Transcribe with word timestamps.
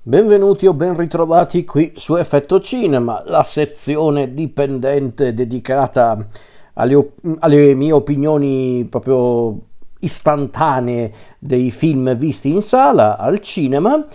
Benvenuti 0.00 0.66
o 0.66 0.72
ben 0.72 0.96
ritrovati 0.96 1.64
qui 1.64 1.92
su 1.96 2.14
Effetto 2.14 2.60
Cinema, 2.60 3.20
la 3.26 3.42
sezione 3.42 4.32
dipendente 4.32 5.34
dedicata 5.34 6.26
alle, 6.74 6.94
op- 6.94 7.36
alle, 7.40 7.74
mie 7.74 7.92
opinioni 7.92 8.86
proprio 8.88 9.58
istantanee 9.98 11.12
dei 11.38 11.70
film 11.70 12.14
visti 12.16 12.50
in 12.50 12.62
sala, 12.62 13.18
al 13.18 13.40
cinema. 13.40 14.06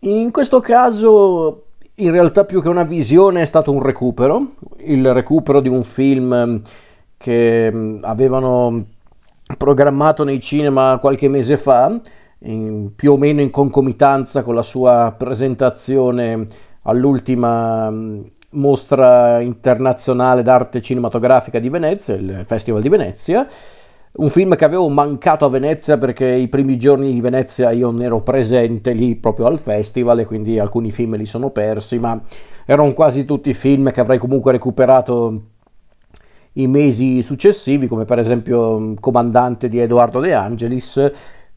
In 0.00 0.30
questo 0.30 0.60
caso, 0.60 1.64
in 1.96 2.12
realtà 2.12 2.44
più 2.44 2.62
che 2.62 2.68
una 2.68 2.84
visione 2.84 3.40
è 3.42 3.46
stato 3.46 3.72
un 3.72 3.82
recupero, 3.82 4.52
il 4.84 5.12
recupero 5.12 5.60
di 5.60 5.68
un 5.68 5.82
film 5.82 6.60
che 7.16 7.72
mm, 7.72 8.04
avevano 8.04 8.84
programmato 9.56 10.22
nei 10.22 10.38
cinema 10.38 10.98
qualche 11.00 11.28
mese 11.28 11.56
fa 11.56 12.00
in, 12.40 12.94
più 12.94 13.12
o 13.12 13.16
meno 13.16 13.40
in 13.40 13.50
concomitanza 13.50 14.42
con 14.42 14.54
la 14.54 14.62
sua 14.62 15.14
presentazione 15.16 16.46
all'ultima 16.82 17.90
mm, 17.90 18.20
mostra 18.50 19.40
internazionale 19.40 20.42
d'arte 20.42 20.80
cinematografica 20.80 21.58
di 21.58 21.68
Venezia, 21.68 22.14
il 22.14 22.42
Festival 22.44 22.80
di 22.80 22.88
Venezia. 22.88 23.46
Un 24.16 24.30
film 24.30 24.54
che 24.54 24.64
avevo 24.64 24.88
mancato 24.88 25.44
a 25.44 25.48
Venezia 25.48 25.98
perché 25.98 26.26
i 26.26 26.46
primi 26.46 26.76
giorni 26.76 27.12
di 27.12 27.20
Venezia 27.20 27.72
io 27.72 27.90
non 27.90 28.00
ero 28.00 28.20
presente 28.20 28.92
lì 28.92 29.16
proprio 29.16 29.46
al 29.46 29.58
festival 29.58 30.20
e 30.20 30.24
quindi 30.24 30.56
alcuni 30.60 30.92
film 30.92 31.16
li 31.16 31.26
sono 31.26 31.50
persi, 31.50 31.98
ma 31.98 32.22
erano 32.64 32.92
quasi 32.92 33.24
tutti 33.24 33.52
film 33.52 33.90
che 33.90 34.00
avrei 34.00 34.18
comunque 34.18 34.52
recuperato 34.52 35.42
i 36.52 36.68
mesi 36.68 37.22
successivi, 37.22 37.88
come 37.88 38.04
per 38.04 38.20
esempio 38.20 38.78
mm, 38.78 38.94
Comandante 39.00 39.66
di 39.66 39.80
Edoardo 39.80 40.20
De 40.20 40.32
Angelis 40.32 41.10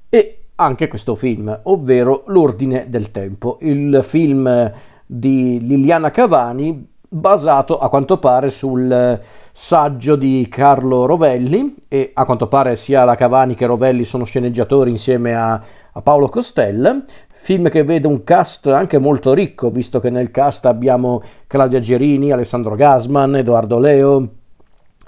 e 0.09 0.36
anche 0.57 0.87
questo 0.87 1.15
film, 1.15 1.57
ovvero 1.63 2.23
L'Ordine 2.27 2.85
del 2.89 3.11
Tempo, 3.11 3.57
il 3.61 3.99
film 4.03 4.71
di 5.05 5.59
Liliana 5.61 6.11
Cavani 6.11 6.95
basato 7.09 7.77
a 7.77 7.87
quanto 7.87 8.17
pare 8.17 8.49
sul 8.49 9.19
saggio 9.51 10.15
di 10.15 10.47
Carlo 10.49 11.05
Rovelli 11.05 11.75
e 11.87 12.11
a 12.13 12.25
quanto 12.25 12.47
pare 12.47 12.75
sia 12.75 13.05
la 13.05 13.15
Cavani 13.15 13.55
che 13.55 13.65
Rovelli 13.65 14.03
sono 14.03 14.25
sceneggiatori 14.25 14.89
insieme 14.89 15.33
a, 15.33 15.61
a 15.91 16.01
Paolo 16.01 16.27
Costella, 16.27 17.01
film 17.31 17.69
che 17.69 17.83
vede 17.83 18.07
un 18.07 18.23
cast 18.23 18.67
anche 18.67 18.97
molto 18.97 19.33
ricco, 19.33 19.69
visto 19.69 19.99
che 19.99 20.09
nel 20.09 20.31
cast 20.31 20.65
abbiamo 20.65 21.21
Claudia 21.47 21.79
Gerini, 21.79 22.31
Alessandro 22.31 22.75
Gasman, 22.75 23.37
Edoardo 23.37 23.79
Leo, 23.79 24.27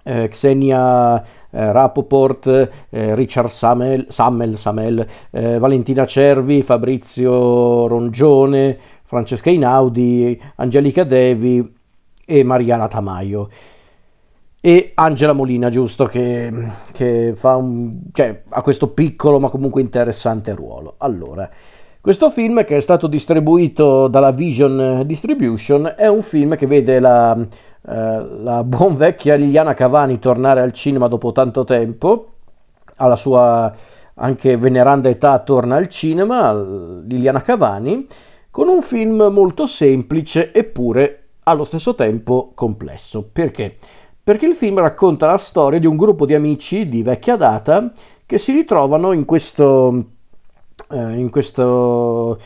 eh, 0.03 0.27
Xenia 0.29 1.21
eh, 1.51 1.71
Rapoport, 1.71 2.47
eh, 2.89 3.15
Richard 3.15 3.49
Samel, 3.49 4.05
Sammel, 4.09 4.57
Samel 4.57 5.05
eh, 5.31 5.57
Valentina 5.57 6.05
Cervi, 6.05 6.61
Fabrizio 6.61 7.87
Rongione, 7.87 8.77
Francesca 9.03 9.49
Inaudi, 9.49 10.39
Angelica 10.55 11.03
Devi 11.03 11.77
e 12.25 12.43
Mariana 12.43 12.87
Tamaio. 12.87 13.47
E 14.61 14.91
Angela 14.95 15.31
Molina, 15.31 15.69
giusto, 15.69 16.05
che, 16.05 16.51
che 16.91 17.31
fa 17.33 17.55
un, 17.55 18.01
cioè, 18.11 18.43
ha 18.49 18.61
questo 18.61 18.89
piccolo 18.89 19.39
ma 19.39 19.49
comunque 19.49 19.81
interessante 19.81 20.53
ruolo. 20.53 20.95
Allora, 20.97 21.49
questo 22.01 22.29
film 22.29 22.63
che 22.63 22.77
è 22.77 22.79
stato 22.79 23.07
distribuito 23.07 24.07
dalla 24.07 24.31
Vision 24.31 25.03
Distribution 25.05 25.93
è 25.97 26.07
un 26.07 26.21
film 26.21 26.55
che 26.55 26.65
vede 26.65 26.99
la, 26.99 27.35
eh, 27.35 28.25
la 28.41 28.63
buon 28.63 28.95
vecchia 28.95 29.35
Liliana 29.35 29.73
Cavani 29.73 30.17
tornare 30.17 30.61
al 30.61 30.71
cinema 30.71 31.07
dopo 31.07 31.31
tanto 31.31 31.65
tempo, 31.65 32.33
alla 32.95 33.15
sua 33.15 33.73
anche 34.21 34.57
veneranda 34.57 35.09
età 35.09 35.39
torna 35.39 35.75
al 35.75 35.87
cinema, 35.87 36.53
Liliana 36.53 37.41
Cavani, 37.41 38.05
con 38.51 38.67
un 38.67 38.81
film 38.81 39.29
molto 39.31 39.65
semplice 39.65 40.53
eppure 40.53 41.23
allo 41.43 41.63
stesso 41.63 41.95
tempo 41.95 42.51
complesso. 42.53 43.27
Perché? 43.31 43.77
Perché 44.23 44.45
il 44.45 44.53
film 44.53 44.79
racconta 44.79 45.27
la 45.27 45.37
storia 45.37 45.79
di 45.79 45.85
un 45.85 45.95
gruppo 45.95 46.25
di 46.25 46.33
amici 46.33 46.87
di 46.87 47.01
vecchia 47.01 47.35
data 47.35 47.91
che 48.25 48.37
si 48.37 48.51
ritrovano 48.51 49.11
in 49.11 49.25
questo, 49.25 50.05
eh, 50.91 51.17
in 51.17 51.29
questo 51.29 52.37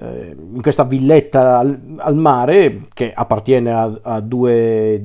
eh, 0.00 0.36
in 0.38 0.62
questa 0.62 0.84
villetta 0.84 1.58
al, 1.58 1.96
al, 1.96 2.14
mare 2.14 2.82
che 2.94 3.12
appartiene 3.12 3.72
a, 3.72 3.98
a, 4.02 4.20
due, 4.20 5.04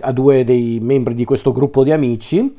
a, 0.00 0.12
due, 0.12 0.42
dei 0.44 0.80
membri 0.82 1.14
di 1.14 1.24
questo 1.24 1.52
gruppo 1.52 1.84
di 1.84 1.92
amici. 1.92 2.54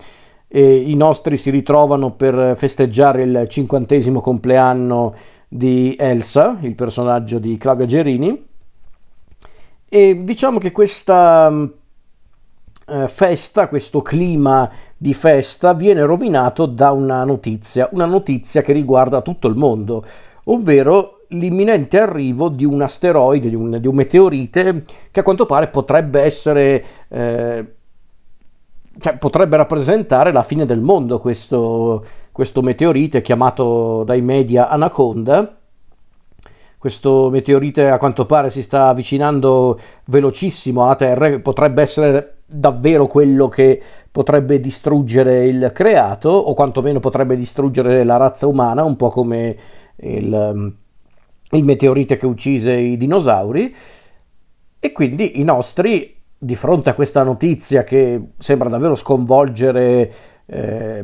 E 0.47 0.75
I 0.77 0.95
nostri 0.95 1.37
si 1.37 1.51
ritrovano 1.51 2.13
per 2.13 2.55
festeggiare 2.55 3.23
il 3.23 3.45
cinquantesimo 3.47 4.21
compleanno 4.21 5.13
di 5.47 5.95
Elsa, 5.99 6.57
il 6.61 6.75
personaggio 6.75 7.39
di 7.39 7.57
Claudia 7.57 7.85
Gerini. 7.85 8.47
E 9.89 10.23
diciamo 10.23 10.59
che 10.59 10.71
questa 10.71 11.51
eh, 12.87 13.07
festa, 13.07 13.67
questo 13.67 14.01
clima 14.01 14.71
di 15.01 15.13
festa 15.13 15.73
viene 15.73 16.03
rovinato 16.03 16.65
da 16.65 16.91
una 16.91 17.23
notizia, 17.23 17.87
una 17.93 18.05
notizia 18.05 18.61
che 18.61 18.73
riguarda 18.73 19.21
tutto 19.21 19.47
il 19.47 19.55
mondo, 19.55 20.03
ovvero 20.45 21.21
l'imminente 21.29 21.97
arrivo 21.97 22.49
di 22.49 22.65
un 22.65 22.81
asteroide, 22.81 23.47
di 23.47 23.55
un, 23.55 23.77
di 23.79 23.87
un, 23.87 23.95
meteorite 23.95 24.83
che 25.09 25.21
a 25.21 25.23
quanto 25.23 25.45
pare 25.45 25.69
potrebbe 25.69 26.19
essere, 26.19 26.83
eh, 27.07 27.73
cioè 28.99 29.17
potrebbe 29.17 29.55
rappresentare 29.55 30.33
la 30.33 30.43
fine 30.43 30.65
del 30.65 30.81
mondo 30.81 31.17
questo, 31.19 32.03
questo 32.33 32.61
meteorite 32.61 33.21
chiamato 33.21 34.03
dai 34.03 34.21
media 34.21 34.67
Anaconda. 34.67 35.55
Questo 36.77 37.29
meteorite 37.29 37.89
a 37.89 37.97
quanto 37.97 38.25
pare 38.25 38.49
si 38.49 38.61
sta 38.61 38.87
avvicinando 38.87 39.77
velocissimo 40.05 40.83
alla 40.83 40.95
Terra 40.95 41.27
e 41.27 41.39
potrebbe 41.39 41.81
essere 41.81 42.38
davvero 42.49 43.07
quello 43.07 43.47
che 43.47 43.81
potrebbe 44.11 44.59
distruggere 44.59 45.45
il 45.45 45.71
creato 45.73 46.29
o 46.29 46.53
quantomeno 46.53 46.99
potrebbe 46.99 47.35
distruggere 47.35 48.03
la 48.03 48.17
razza 48.17 48.47
umana, 48.47 48.83
un 48.83 48.95
po' 48.95 49.09
come 49.09 49.55
il 49.97 50.77
il 51.51 51.63
meteorite 51.63 52.17
che 52.17 52.25
uccise 52.25 52.73
i 52.73 52.97
dinosauri 52.97 53.73
e 54.79 54.91
quindi 54.91 55.39
i 55.39 55.43
nostri 55.43 56.15
di 56.37 56.55
fronte 56.55 56.89
a 56.89 56.93
questa 56.93 57.23
notizia 57.23 57.83
che 57.83 58.31
sembra 58.37 58.69
davvero 58.69 58.95
sconvolgere 58.95 60.13
eh, 60.45 61.03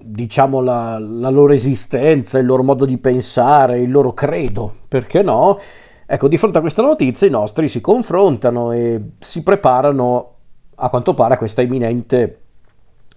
diciamo 0.00 0.62
la, 0.62 0.98
la, 0.98 1.28
loro 1.28 1.52
esistenza, 1.52 2.38
il 2.38 2.46
loro 2.46 2.62
modo 2.62 2.86
di 2.86 2.96
pensare, 2.96 3.80
il 3.80 3.90
loro 3.90 4.14
credo, 4.14 4.74
perché 4.88 5.22
no? 5.22 5.58
Ecco, 6.06 6.28
di 6.28 6.38
fronte 6.38 6.56
a 6.56 6.60
questa 6.62 6.80
notizia 6.80 7.26
i 7.26 7.30
nostri 7.30 7.68
si 7.68 7.82
confrontano 7.82 8.72
e 8.72 9.10
si 9.18 9.42
preparano 9.42 10.36
a 10.80 10.88
quanto 10.88 11.14
pare 11.14 11.34
a 11.34 11.38
questa 11.38 11.62
imminente 11.62 12.40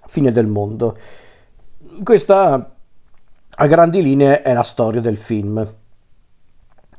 fine 0.08 0.32
del 0.32 0.48
mondo. 0.48 0.98
Questa 2.04 2.76
a 3.54 3.68
grandi 3.68 4.02
linee 4.02 4.42
è 4.42 4.54
la 4.54 4.64
storia 4.64 5.02
del 5.02 5.18
film 5.18 5.68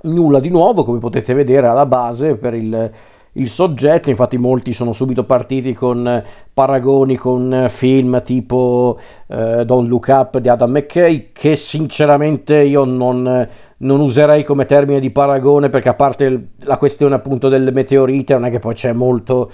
nulla 0.03 0.41
di 0.41 0.49
nuovo, 0.49 0.85
come 0.85 0.99
potete 0.99 1.35
vedere 1.35 1.67
alla 1.67 1.87
base 1.87 2.37
per 2.37 2.55
il, 2.55 2.91
il 3.33 3.49
soggetto, 3.49 4.11
infatti 4.11 4.37
molti 4.37 4.73
sono 4.73 4.93
subito 4.93 5.25
partiti 5.25 5.73
con 5.73 6.23
paragoni 6.53 7.17
con 7.17 7.67
film 7.69 8.23
tipo 8.23 8.99
eh, 9.29 9.65
Don't 9.65 9.89
Look 9.89 10.07
Up 10.09 10.39
di 10.39 10.49
Adam 10.49 10.71
McKay, 10.71 11.31
che 11.33 11.57
sinceramente 11.57 12.57
io 12.59 12.85
non, 12.85 13.49
non, 13.79 14.01
userei 14.01 14.45
come 14.45 14.67
termine 14.67 15.01
di 15.01 15.11
paragone 15.11 15.69
perché 15.69 15.89
a 15.89 15.95
parte 15.95 16.49
la 16.65 16.77
questione 16.77 17.15
appunto 17.15 17.49
delle 17.49 17.71
meteorite 17.71 18.35
non 18.35 18.47
è 18.47 18.51
che 18.51 18.59
poi 18.59 18.75
c'è 18.75 18.93
molto 18.93 19.51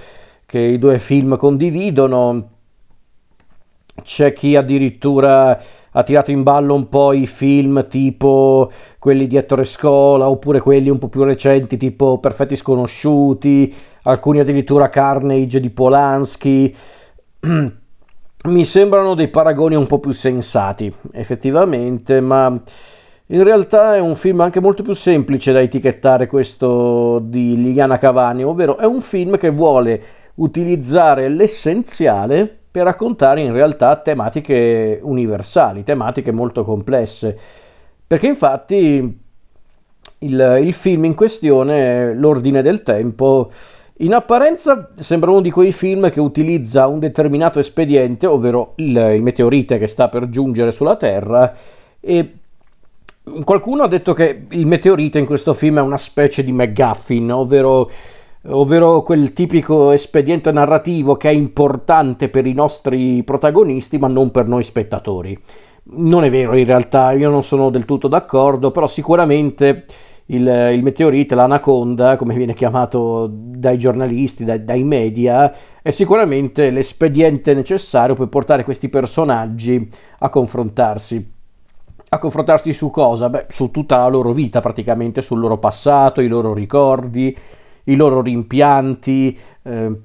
che 0.48 0.60
i 0.60 0.78
due 0.78 0.98
film 0.98 1.36
condividono, 1.36 2.48
c'è 4.03 4.32
chi 4.32 4.56
addirittura 4.56 5.60
ha 5.91 6.03
tirato 6.03 6.31
in 6.31 6.42
ballo 6.42 6.72
un 6.72 6.88
po' 6.88 7.12
i 7.12 7.26
film 7.26 7.86
tipo 7.86 8.70
quelli 8.98 9.26
di 9.26 9.37
Ettore 9.37 9.64
Scola 9.64 10.31
oppure 10.31 10.60
quelli 10.60 10.88
un 10.88 10.97
po' 10.97 11.08
più 11.08 11.22
recenti 11.25 11.76
tipo 11.76 12.19
Perfetti 12.19 12.56
Sconosciuti, 12.56 13.75
alcuni 14.05 14.40
addirittura 14.40 14.88
Carnage 14.88 15.61
di 15.61 15.69
Polanski. 15.69 16.75
Mi 18.49 18.64
sembrano 18.64 19.14
dei 19.14 19.28
paragoni 19.28 19.75
un 19.75 19.87
po' 19.87 19.99
più 19.99 20.12
sensati, 20.12 20.90
effettivamente, 21.12 22.22
ma 22.22 22.58
in 23.26 23.44
realtà 23.44 23.96
è 23.96 24.00
un 24.00 24.17
film 24.17 24.40
anche 24.40 24.61
molto 24.61 24.82
più 24.82 24.94
semplice 24.94 25.52
da 25.52 25.61
etichettare 25.61 26.26
questo 26.26 27.19
di 27.19 27.55
Liliana 27.55 27.99
Cavani, 27.99 28.44
ovvero 28.44 28.78
è 28.78 28.87
un 28.87 29.02
film 29.02 29.37
che 29.37 29.50
vuole 29.50 30.02
utilizzare 30.38 31.29
l'essenziale 31.29 32.58
per 32.70 32.85
raccontare 32.85 33.40
in 33.40 33.52
realtà 33.52 33.96
tematiche 33.96 35.00
universali, 35.02 35.85
tematiche 35.85 36.32
molto 36.32 36.64
complesse. 36.64 37.37
Perché 38.06 38.26
infatti 38.26 39.19
il, 40.19 40.58
il 40.62 40.73
film 40.73 41.05
in 41.05 41.14
questione, 41.14 42.14
L'ordine 42.14 42.62
del 42.62 42.82
tempo, 42.82 43.50
in 44.00 44.14
apparenza 44.14 44.90
sembra 44.96 45.31
uno 45.31 45.40
di 45.40 45.50
quei 45.50 45.73
film 45.73 46.11
che 46.11 46.20
utilizza 46.20 46.87
un 46.87 47.00
determinato 47.00 47.58
espediente, 47.58 48.26
ovvero 48.26 48.75
il, 48.76 48.96
il 48.96 49.23
meteorite 49.23 49.79
che 49.79 49.88
sta 49.88 50.08
per 50.08 50.29
giungere 50.29 50.70
sulla 50.70 50.96
Terra, 50.96 51.52
e 52.00 52.32
qualcuno 53.44 53.82
ha 53.82 53.88
detto 53.88 54.12
che 54.12 54.46
il 54.50 54.67
meteorite 54.67 55.19
in 55.19 55.26
questo 55.26 55.52
film 55.52 55.79
è 55.79 55.82
una 55.82 55.96
specie 55.96 56.44
di 56.44 56.52
McGuffin, 56.52 57.32
ovvero, 57.32 57.91
ovvero 58.50 59.02
quel 59.02 59.32
tipico 59.32 59.90
espediente 59.90 60.52
narrativo 60.52 61.16
che 61.16 61.28
è 61.28 61.32
importante 61.32 62.28
per 62.28 62.46
i 62.46 62.52
nostri 62.52 63.22
protagonisti 63.22 63.98
ma 63.98 64.08
non 64.08 64.30
per 64.30 64.46
noi 64.46 64.62
spettatori. 64.62 65.38
Non 65.90 66.24
è 66.24 66.30
vero 66.30 66.56
in 66.56 66.66
realtà, 66.66 67.12
io 67.12 67.30
non 67.30 67.42
sono 67.42 67.70
del 67.70 67.84
tutto 67.84 68.08
d'accordo, 68.08 68.70
però 68.70 68.86
sicuramente 68.86 69.86
il, 70.26 70.46
il 70.72 70.82
meteorite, 70.82 71.34
l'anaconda, 71.34 72.16
come 72.16 72.34
viene 72.34 72.54
chiamato 72.54 73.28
dai 73.30 73.78
giornalisti, 73.78 74.44
dai, 74.44 74.64
dai 74.64 74.84
media, 74.84 75.50
è 75.80 75.90
sicuramente 75.90 76.70
l'espediente 76.70 77.54
necessario 77.54 78.14
per 78.14 78.28
portare 78.28 78.64
questi 78.64 78.90
personaggi 78.90 79.88
a 80.18 80.28
confrontarsi. 80.28 81.32
A 82.10 82.18
confrontarsi 82.18 82.72
su 82.72 82.90
cosa? 82.90 83.28
Beh, 83.30 83.46
su 83.48 83.70
tutta 83.70 83.98
la 83.98 84.08
loro 84.08 84.32
vita 84.32 84.60
praticamente, 84.60 85.22
sul 85.22 85.40
loro 85.40 85.58
passato, 85.58 86.20
i 86.20 86.28
loro 86.28 86.52
ricordi, 86.52 87.36
i 87.88 87.96
loro 87.96 88.23
rimpianti. 88.23 89.38
Eh, 89.62 90.00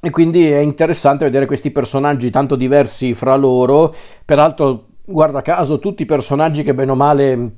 e 0.00 0.10
quindi 0.10 0.48
è 0.50 0.58
interessante 0.58 1.24
vedere 1.24 1.46
questi 1.46 1.70
personaggi 1.70 2.30
tanto 2.30 2.56
diversi 2.56 3.14
fra 3.14 3.34
loro. 3.36 3.94
Peraltro, 4.24 4.86
guarda 5.04 5.42
caso, 5.42 5.78
tutti 5.78 6.02
i 6.02 6.06
personaggi 6.06 6.62
che 6.62 6.74
bene 6.74 6.90
o 6.90 6.94
male 6.94 7.52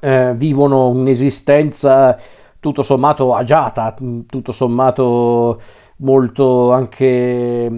eh, 0.00 0.32
vivono 0.34 0.88
un'esistenza 0.88 2.16
tutto 2.60 2.82
sommato 2.82 3.34
agiata, 3.34 3.94
tutto 4.26 4.52
sommato 4.52 5.60
molto 5.96 6.72
anche 6.72 7.70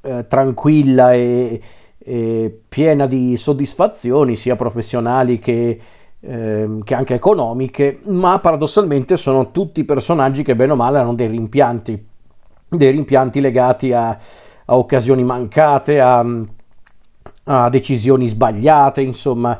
eh, 0.00 0.26
tranquilla 0.26 1.12
e, 1.12 1.60
e, 1.98 2.60
piena 2.66 3.06
di 3.06 3.36
soddisfazioni 3.36 4.34
sia 4.34 4.56
professionali 4.56 5.38
che, 5.38 5.78
eh, 6.20 6.78
che, 6.82 6.94
anche 6.94 7.14
economiche, 7.14 8.00
ma 8.04 8.38
paradossalmente 8.38 9.16
sono 9.16 9.50
tutti 9.50 9.84
personaggi 9.84 10.42
che 10.42 10.56
bene 10.56 10.72
o 10.72 10.76
male 10.76 10.98
hanno 10.98 11.14
dei 11.14 11.28
rimpianti, 11.28 12.06
dei 12.68 12.90
rimpianti 12.90 13.40
legati 13.40 13.92
a, 13.92 14.08
a 14.08 14.76
occasioni 14.76 15.22
mancate, 15.22 16.00
a, 16.00 16.24
a 17.44 17.68
decisioni 17.68 18.26
sbagliate, 18.26 19.00
insomma. 19.00 19.58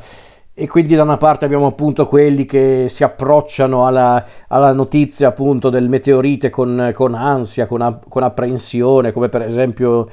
E 0.58 0.66
quindi 0.68 0.94
da 0.94 1.02
una 1.02 1.18
parte 1.18 1.44
abbiamo 1.44 1.66
appunto 1.66 2.06
quelli 2.06 2.46
che 2.46 2.86
si 2.88 3.04
approcciano 3.04 3.86
alla, 3.86 4.24
alla 4.48 4.72
notizia 4.72 5.28
appunto 5.28 5.68
del 5.68 5.86
meteorite 5.86 6.48
con, 6.48 6.92
con 6.94 7.14
ansia, 7.14 7.66
con, 7.66 8.00
con, 8.08 8.22
apprensione, 8.22 9.12
come 9.12 9.28
per 9.28 9.42
esempio 9.42 10.08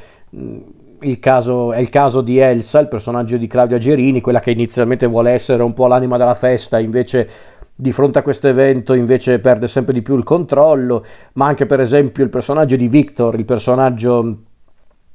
il 1.03 1.19
caso, 1.19 1.73
è 1.73 1.79
il 1.79 1.89
caso 1.89 2.21
di 2.21 2.37
Elsa, 2.37 2.79
il 2.79 2.87
personaggio 2.87 3.37
di 3.37 3.47
Claudia 3.47 3.77
Gerini, 3.77 4.21
quella 4.21 4.39
che 4.39 4.51
inizialmente 4.51 5.05
vuole 5.05 5.31
essere 5.31 5.63
un 5.63 5.73
po' 5.73 5.87
l'anima 5.87 6.17
della 6.17 6.35
festa, 6.35 6.79
invece 6.79 7.29
di 7.75 7.91
fronte 7.91 8.19
a 8.19 8.21
questo 8.21 8.47
evento 8.47 8.93
invece 8.93 9.39
perde 9.39 9.67
sempre 9.67 9.93
di 9.93 10.01
più 10.01 10.15
il 10.15 10.23
controllo, 10.23 11.03
ma 11.33 11.47
anche 11.47 11.65
per 11.65 11.79
esempio 11.79 12.23
il 12.23 12.29
personaggio 12.29 12.75
di 12.75 12.87
Victor, 12.87 13.35
il 13.35 13.45
personaggio 13.45 14.37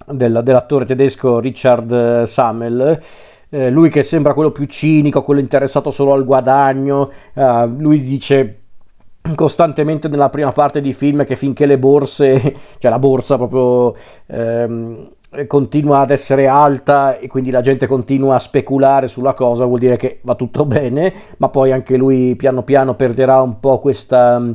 del, 0.06 0.40
dell'attore 0.42 0.84
tedesco 0.84 1.38
Richard 1.38 2.22
Sammel, 2.24 3.00
eh, 3.50 3.70
lui 3.70 3.88
che 3.88 4.02
sembra 4.02 4.34
quello 4.34 4.50
più 4.50 4.64
cinico, 4.64 5.22
quello 5.22 5.40
interessato 5.40 5.90
solo 5.90 6.12
al 6.12 6.24
guadagno, 6.24 7.10
eh, 7.34 7.66
lui 7.76 8.02
dice 8.02 8.60
costantemente 9.34 10.08
nella 10.08 10.30
prima 10.30 10.52
parte 10.52 10.80
di 10.80 10.92
film 10.92 11.24
che 11.24 11.36
finché 11.36 11.66
le 11.66 11.78
borse, 11.78 12.40
cioè 12.78 12.90
la 12.90 12.98
borsa 12.98 13.36
proprio 13.36 13.94
ehm, 14.26 15.10
continua 15.46 16.00
ad 16.00 16.10
essere 16.10 16.46
alta 16.46 17.18
e 17.18 17.26
quindi 17.26 17.50
la 17.50 17.60
gente 17.60 17.86
continua 17.86 18.36
a 18.36 18.38
speculare 18.38 19.08
sulla 19.08 19.34
cosa, 19.34 19.66
vuol 19.66 19.78
dire 19.78 19.96
che 19.96 20.20
va 20.22 20.34
tutto 20.34 20.64
bene, 20.66 21.12
ma 21.38 21.48
poi 21.48 21.72
anche 21.72 21.96
lui 21.96 22.34
piano 22.36 22.62
piano 22.62 22.94
perderà 22.94 23.40
un 23.42 23.60
po' 23.60 23.78
questa 23.78 24.38
mm, 24.38 24.52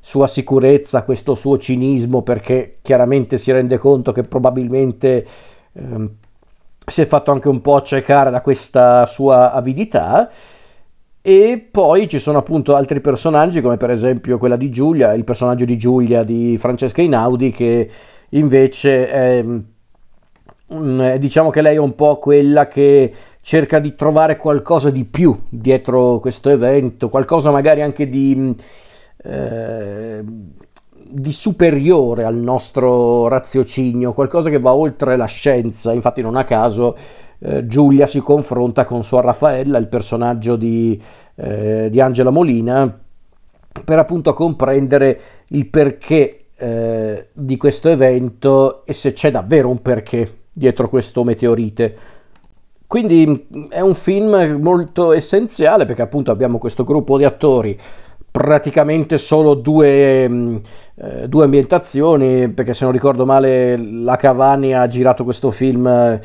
sua 0.00 0.26
sicurezza, 0.26 1.02
questo 1.02 1.34
suo 1.34 1.58
cinismo 1.58 2.22
perché 2.22 2.78
chiaramente 2.82 3.36
si 3.38 3.52
rende 3.52 3.78
conto 3.78 4.12
che 4.12 4.22
probabilmente 4.22 5.26
ehm, 5.72 6.10
si 6.86 7.02
è 7.02 7.04
fatto 7.06 7.32
anche 7.32 7.48
un 7.48 7.60
po' 7.60 7.76
accecare 7.76 8.30
da 8.30 8.40
questa 8.40 9.06
sua 9.06 9.52
avidità. 9.52 10.30
E 11.20 11.68
poi 11.68 12.06
ci 12.06 12.20
sono 12.20 12.38
appunto 12.38 12.76
altri 12.76 13.00
personaggi, 13.00 13.60
come 13.60 13.76
per 13.76 13.90
esempio 13.90 14.38
quella 14.38 14.54
di 14.54 14.70
Giulia, 14.70 15.12
il 15.12 15.24
personaggio 15.24 15.64
di 15.64 15.76
Giulia 15.76 16.22
di 16.22 16.56
Francesca 16.56 17.02
Inaudi, 17.02 17.50
che 17.50 17.90
invece 18.30 19.08
è, 19.08 19.44
diciamo 20.68 21.50
che 21.50 21.62
lei 21.62 21.76
è 21.76 21.78
un 21.78 21.94
po' 21.94 22.18
quella 22.18 22.66
che 22.66 23.12
cerca 23.40 23.78
di 23.78 23.94
trovare 23.94 24.36
qualcosa 24.36 24.90
di 24.90 25.04
più 25.04 25.38
dietro 25.48 26.18
questo 26.18 26.50
evento, 26.50 27.08
qualcosa 27.08 27.50
magari 27.50 27.82
anche 27.82 28.08
di. 28.08 28.54
Eh, 29.22 30.24
di 31.08 31.30
superiore 31.30 32.24
al 32.24 32.36
nostro 32.36 33.28
raziocinio, 33.28 34.12
qualcosa 34.12 34.50
che 34.50 34.58
va 34.58 34.74
oltre 34.74 35.16
la 35.16 35.26
scienza. 35.26 35.92
Infatti, 35.92 36.20
non 36.20 36.36
a 36.36 36.44
caso, 36.44 36.96
eh, 37.38 37.66
Giulia 37.66 38.06
si 38.06 38.20
confronta 38.20 38.84
con 38.84 39.04
Suor 39.04 39.24
Raffaella, 39.24 39.78
il 39.78 39.88
personaggio 39.88 40.56
di, 40.56 41.00
eh, 41.36 41.88
di 41.90 42.00
Angela 42.00 42.30
Molina, 42.30 42.98
per 43.84 43.98
appunto 43.98 44.32
comprendere 44.32 45.20
il 45.48 45.66
perché 45.68 46.46
eh, 46.56 47.28
di 47.32 47.56
questo 47.56 47.90
evento 47.90 48.84
e 48.86 48.92
se 48.92 49.12
c'è 49.12 49.30
davvero 49.30 49.68
un 49.68 49.82
perché 49.82 50.45
dietro 50.56 50.88
questo 50.88 51.22
meteorite. 51.22 51.96
Quindi 52.86 53.46
è 53.68 53.80
un 53.80 53.94
film 53.94 54.58
molto 54.62 55.12
essenziale 55.12 55.84
perché 55.84 56.00
appunto 56.00 56.30
abbiamo 56.30 56.56
questo 56.56 56.82
gruppo 56.82 57.18
di 57.18 57.24
attori 57.24 57.78
praticamente 58.30 59.18
solo 59.18 59.54
due, 59.54 60.28
mm, 60.28 60.56
eh, 60.96 61.28
due, 61.28 61.44
ambientazioni, 61.44 62.48
perché 62.48 62.74
se 62.74 62.84
non 62.84 62.92
ricordo 62.92 63.26
male 63.26 63.76
la 63.76 64.16
Cavani 64.16 64.74
ha 64.74 64.86
girato 64.86 65.24
questo 65.24 65.50
film 65.50 65.86
eh, 65.86 66.20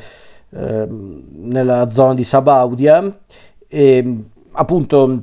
nella 0.88 1.90
zona 1.90 2.14
di 2.14 2.24
Sabaudia 2.24 3.18
e 3.66 4.16
appunto 4.52 5.22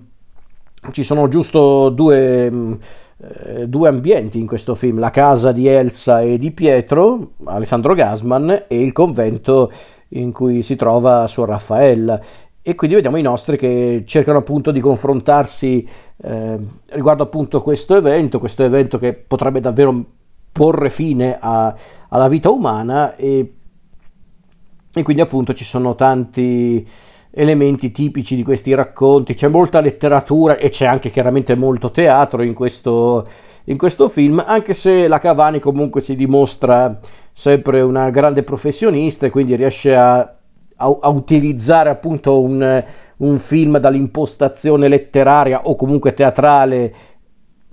ci 0.92 1.04
sono 1.04 1.28
giusto 1.28 1.90
due, 1.90 2.50
mm, 2.52 2.74
eh, 3.21 3.68
due 3.68 3.89
ambienti 3.89 4.39
in 4.39 4.48
questo 4.48 4.75
film, 4.75 5.00
la 5.00 5.10
casa 5.10 5.51
di 5.51 5.68
Elsa 5.68 6.21
e 6.21 6.38
di 6.38 6.51
Pietro, 6.51 7.33
Alessandro 7.45 7.94
Gasman, 7.94 8.66
e 8.68 8.81
il 8.81 8.94
convento 8.94 9.71
in 10.10 10.31
cui 10.31 10.62
si 10.62 10.75
trova 10.75 11.27
Suor 11.27 11.50
Raffaella. 11.50 12.21
E 12.62 12.75
quindi 12.75 12.95
vediamo 12.95 13.18
i 13.18 13.21
nostri 13.21 13.57
che 13.57 14.04
cercano 14.06 14.38
appunto 14.38 14.71
di 14.71 14.80
confrontarsi 14.80 15.88
eh, 16.18 16.57
riguardo 16.88 17.24
appunto 17.24 17.62
questo 17.62 17.95
evento, 17.95 18.40
questo 18.40 18.64
evento 18.64 18.97
che 18.97 19.14
potrebbe 19.14 19.59
davvero 19.59 20.06
porre 20.52 20.90
fine 20.90 21.38
a, 21.40 21.73
alla 22.09 22.28
vita 22.28 22.49
umana 22.49 23.16
e, 23.16 23.54
e 24.94 25.04
quindi 25.04 25.21
appunto 25.21 25.54
ci 25.54 25.64
sono 25.64 25.95
tanti 25.95 26.88
elementi 27.31 27.92
tipici 27.92 28.36
di 28.36 28.44
questi 28.44 28.74
racconti, 28.74 29.33
c'è 29.33 29.48
molta 29.48 29.81
letteratura 29.81 30.57
e 30.57 30.69
c'è 30.69 30.86
anche 30.86 31.09
chiaramente 31.09 31.56
molto 31.56 31.92
teatro 31.92 32.42
in 32.42 32.54
questo, 32.54 33.28
in 33.66 33.78
questo 33.78 34.09
film, 34.09 34.44
anche 34.45 34.74
se 34.74 35.07
la 35.07 35.19
Cavani 35.19 35.59
comunque 35.59 36.02
si 36.02 36.16
dimostra 36.16 37.00
sempre 37.31 37.81
una 37.81 38.09
grande 38.09 38.44
professionista 38.44 39.26
e 39.26 39.30
quindi 39.30 39.56
riesce 39.56 39.95
a 39.95 40.33
a, 40.80 41.09
utilizzare 41.09 41.90
appunto 41.90 42.42
un, 42.42 42.83
un 43.18 43.38
film 43.38 43.78
dall'impostazione 43.78 44.88
letteraria 44.88 45.68
o 45.68 45.76
comunque 45.76 46.14
teatrale, 46.14 46.94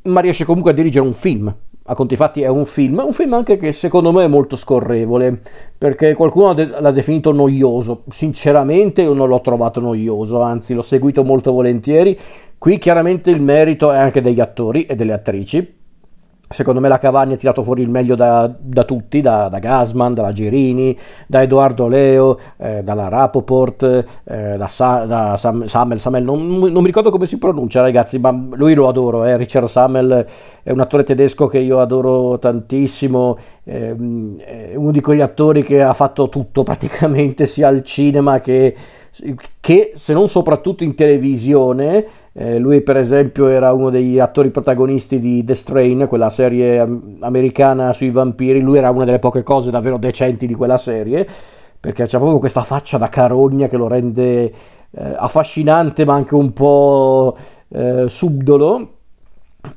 ma 0.02 0.20
riesce 0.20 0.44
comunque 0.44 0.72
a 0.72 0.75
dirigere 0.75 1.06
un 1.06 1.12
film. 1.12 1.54
A 1.88 1.94
conti 1.94 2.16
fatti 2.16 2.42
è 2.42 2.48
un 2.48 2.64
film, 2.64 3.00
un 3.06 3.12
film 3.12 3.34
anche 3.34 3.56
che 3.56 3.70
secondo 3.70 4.10
me 4.10 4.24
è 4.24 4.28
molto 4.28 4.56
scorrevole, 4.56 5.40
perché 5.78 6.14
qualcuno 6.14 6.52
l'ha 6.52 6.90
definito 6.90 7.30
noioso. 7.30 8.02
Sinceramente 8.08 9.02
io 9.02 9.12
non 9.12 9.28
l'ho 9.28 9.40
trovato 9.40 9.78
noioso, 9.78 10.40
anzi 10.40 10.74
l'ho 10.74 10.82
seguito 10.82 11.22
molto 11.22 11.52
volentieri. 11.52 12.18
Qui 12.58 12.78
chiaramente 12.78 13.30
il 13.30 13.40
merito 13.40 13.92
è 13.92 13.96
anche 13.96 14.20
degli 14.20 14.40
attori 14.40 14.84
e 14.84 14.96
delle 14.96 15.12
attrici, 15.12 15.74
Secondo 16.48 16.78
me 16.78 16.86
la 16.86 16.98
Cavani 16.98 17.32
ha 17.32 17.36
tirato 17.36 17.64
fuori 17.64 17.82
il 17.82 17.90
meglio 17.90 18.14
da, 18.14 18.48
da 18.56 18.84
tutti, 18.84 19.20
da, 19.20 19.48
da, 19.48 19.58
Gasman, 19.58 20.14
dalla 20.14 20.30
Gerini, 20.30 20.96
da 21.26 21.42
Edoardo 21.42 21.88
Leo, 21.88 22.38
eh, 22.56 22.84
dalla 22.84 23.08
Rapoport, 23.08 23.82
eh, 23.82 24.56
da, 24.56 24.66
Sa, 24.68 25.04
da 25.06 25.36
Sam, 25.36 25.64
Samuel, 25.64 25.98
Samuel 25.98 26.22
non, 26.22 26.46
non, 26.46 26.80
mi 26.80 26.86
ricordo 26.86 27.10
come 27.10 27.26
si 27.26 27.38
pronuncia 27.38 27.80
ragazzi, 27.80 28.20
ma 28.20 28.30
lui 28.52 28.74
lo 28.74 28.86
adoro, 28.86 29.24
eh. 29.24 29.36
Richard 29.36 29.66
Samuel 29.66 30.24
è 30.62 30.70
un 30.70 30.78
attore 30.78 31.02
tedesco 31.02 31.48
che 31.48 31.58
io 31.58 31.80
adoro 31.80 32.38
tantissimo, 32.38 33.36
ehm, 33.64 34.38
è 34.38 34.76
uno 34.76 34.92
di 34.92 35.00
quegli 35.00 35.22
attori 35.22 35.64
che 35.64 35.82
ha 35.82 35.94
fatto 35.94 36.28
tutto 36.28 36.62
praticamente, 36.62 37.46
sia 37.46 37.66
al 37.66 37.82
cinema 37.82 38.38
che 38.38 38.74
che 39.60 39.92
se 39.94 40.12
non 40.12 40.28
soprattutto 40.28 40.84
in 40.84 40.94
televisione, 40.94 42.06
eh, 42.38 42.58
lui 42.58 42.82
per 42.82 42.98
esempio 42.98 43.48
era 43.48 43.72
uno 43.72 43.88
degli 43.88 44.18
attori 44.18 44.50
protagonisti 44.50 45.18
di 45.18 45.42
The 45.42 45.54
Strain, 45.54 46.06
quella 46.06 46.28
serie 46.28 46.86
americana 47.20 47.94
sui 47.94 48.10
vampiri, 48.10 48.60
lui 48.60 48.76
era 48.76 48.90
una 48.90 49.06
delle 49.06 49.18
poche 49.18 49.42
cose 49.42 49.70
davvero 49.70 49.96
decenti 49.96 50.46
di 50.46 50.52
quella 50.52 50.76
serie, 50.76 51.26
perché 51.80 52.04
c'è 52.04 52.18
proprio 52.18 52.38
questa 52.38 52.60
faccia 52.60 52.98
da 52.98 53.08
carogna 53.08 53.68
che 53.68 53.78
lo 53.78 53.88
rende 53.88 54.42
eh, 54.44 54.52
affascinante 55.16 56.04
ma 56.04 56.12
anche 56.12 56.34
un 56.34 56.52
po' 56.52 57.38
eh, 57.68 58.04
subdolo. 58.06 58.90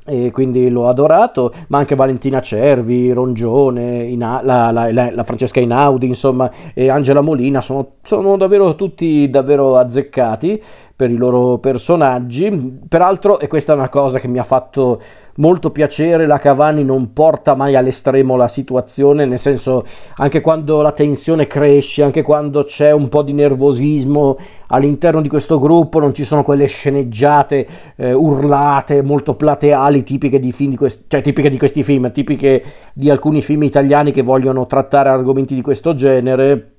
E 0.06 0.30
quindi 0.30 0.70
l'ho 0.70 0.86
adorato, 0.86 1.52
ma 1.66 1.78
anche 1.78 1.96
Valentina 1.96 2.40
Cervi, 2.40 3.10
Rongione, 3.10 4.04
Ina, 4.04 4.40
la, 4.40 4.70
la, 4.70 4.92
la, 4.92 5.10
la, 5.10 5.24
Francesca 5.24 5.58
Inaudi, 5.58 6.06
insomma, 6.06 6.48
e 6.72 6.88
Angela 6.88 7.22
Molina 7.22 7.60
sono, 7.60 7.94
sono 8.02 8.36
davvero 8.36 8.76
tutti 8.76 9.28
davvero 9.28 9.76
azzeccati 9.76 10.62
per 11.00 11.10
i 11.10 11.16
loro 11.16 11.56
personaggi. 11.56 12.78
Peraltro, 12.86 13.40
e 13.40 13.46
questa 13.46 13.72
è 13.72 13.76
una 13.76 13.88
cosa 13.88 14.18
che 14.18 14.28
mi 14.28 14.38
ha 14.38 14.42
fatto 14.42 15.00
molto 15.36 15.70
piacere, 15.70 16.26
la 16.26 16.38
Cavani 16.38 16.84
non 16.84 17.14
porta 17.14 17.54
mai 17.54 17.74
all'estremo 17.74 18.36
la 18.36 18.48
situazione, 18.48 19.24
nel 19.24 19.38
senso 19.38 19.82
anche 20.16 20.42
quando 20.42 20.82
la 20.82 20.92
tensione 20.92 21.46
cresce, 21.46 22.02
anche 22.02 22.20
quando 22.20 22.64
c'è 22.64 22.90
un 22.90 23.08
po' 23.08 23.22
di 23.22 23.32
nervosismo 23.32 24.36
all'interno 24.66 25.22
di 25.22 25.30
questo 25.30 25.58
gruppo, 25.58 26.00
non 26.00 26.12
ci 26.12 26.24
sono 26.24 26.42
quelle 26.42 26.66
sceneggiate 26.66 27.66
eh, 27.96 28.12
urlate, 28.12 29.00
molto 29.00 29.36
plateali, 29.36 30.02
tipiche 30.02 30.38
di, 30.38 30.52
film 30.52 30.72
di 30.72 30.76
quest- 30.76 31.04
cioè, 31.08 31.22
tipiche 31.22 31.48
di 31.48 31.56
questi 31.56 31.82
film, 31.82 32.12
tipiche 32.12 32.62
di 32.92 33.08
alcuni 33.08 33.40
film 33.40 33.62
italiani 33.62 34.12
che 34.12 34.20
vogliono 34.20 34.66
trattare 34.66 35.08
argomenti 35.08 35.54
di 35.54 35.62
questo 35.62 35.94
genere 35.94 36.74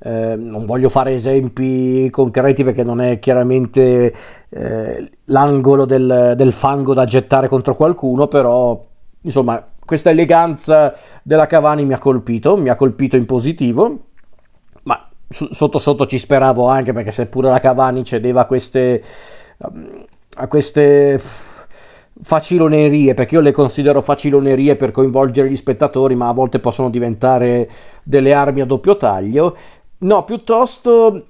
eh, 0.00 0.36
non 0.36 0.64
voglio 0.64 0.88
fare 0.88 1.12
esempi 1.12 2.08
concreti 2.10 2.62
perché 2.62 2.84
non 2.84 3.00
è 3.00 3.18
chiaramente 3.18 4.14
eh, 4.48 5.10
l'angolo 5.24 5.84
del, 5.86 6.34
del, 6.36 6.52
fango 6.52 6.94
da 6.94 7.04
gettare 7.04 7.48
contro 7.48 7.74
qualcuno, 7.74 8.28
però 8.28 8.84
insomma 9.22 9.64
questa 9.84 10.10
eleganza 10.10 10.94
della 11.22 11.46
Cavani 11.46 11.84
mi 11.84 11.94
ha 11.94 11.98
colpito, 11.98 12.56
mi 12.56 12.68
ha 12.68 12.76
colpito 12.76 13.16
in 13.16 13.26
positivo, 13.26 13.98
ma 14.84 15.08
sotto 15.28 15.78
sotto 15.78 16.06
ci 16.06 16.18
speravo 16.18 16.66
anche 16.66 16.92
perché 16.92 17.10
seppure 17.10 17.48
la 17.48 17.58
Cavani 17.58 18.04
cedeva 18.04 18.42
a 18.42 18.46
queste, 18.46 19.02
a 20.36 20.46
queste 20.46 21.20
facilonerie, 22.20 23.14
perché 23.14 23.36
io 23.36 23.40
le 23.40 23.52
considero 23.52 24.00
facilonerie 24.00 24.76
per 24.76 24.90
coinvolgere 24.90 25.48
gli 25.48 25.56
spettatori, 25.56 26.14
ma 26.14 26.28
a 26.28 26.32
volte 26.32 26.58
possono 26.58 26.90
diventare 26.90 27.68
delle 28.02 28.32
armi 28.32 28.60
a 28.60 28.64
doppio 28.64 28.96
taglio. 28.96 29.56
No, 30.00 30.24
piuttosto 30.24 31.26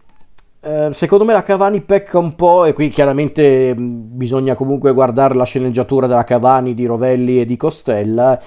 eh, 0.60 0.90
secondo 0.92 1.24
me 1.24 1.32
la 1.32 1.42
Cavani 1.42 1.80
pecca 1.80 2.18
un 2.18 2.34
po' 2.34 2.64
e 2.64 2.72
qui 2.74 2.90
chiaramente 2.90 3.74
bisogna 3.74 4.54
comunque 4.54 4.92
guardare 4.92 5.34
la 5.34 5.44
sceneggiatura 5.44 6.06
della 6.06 6.24
Cavani 6.24 6.74
di 6.74 6.84
Rovelli 6.84 7.40
e 7.40 7.46
di 7.46 7.56
Costella. 7.56 8.38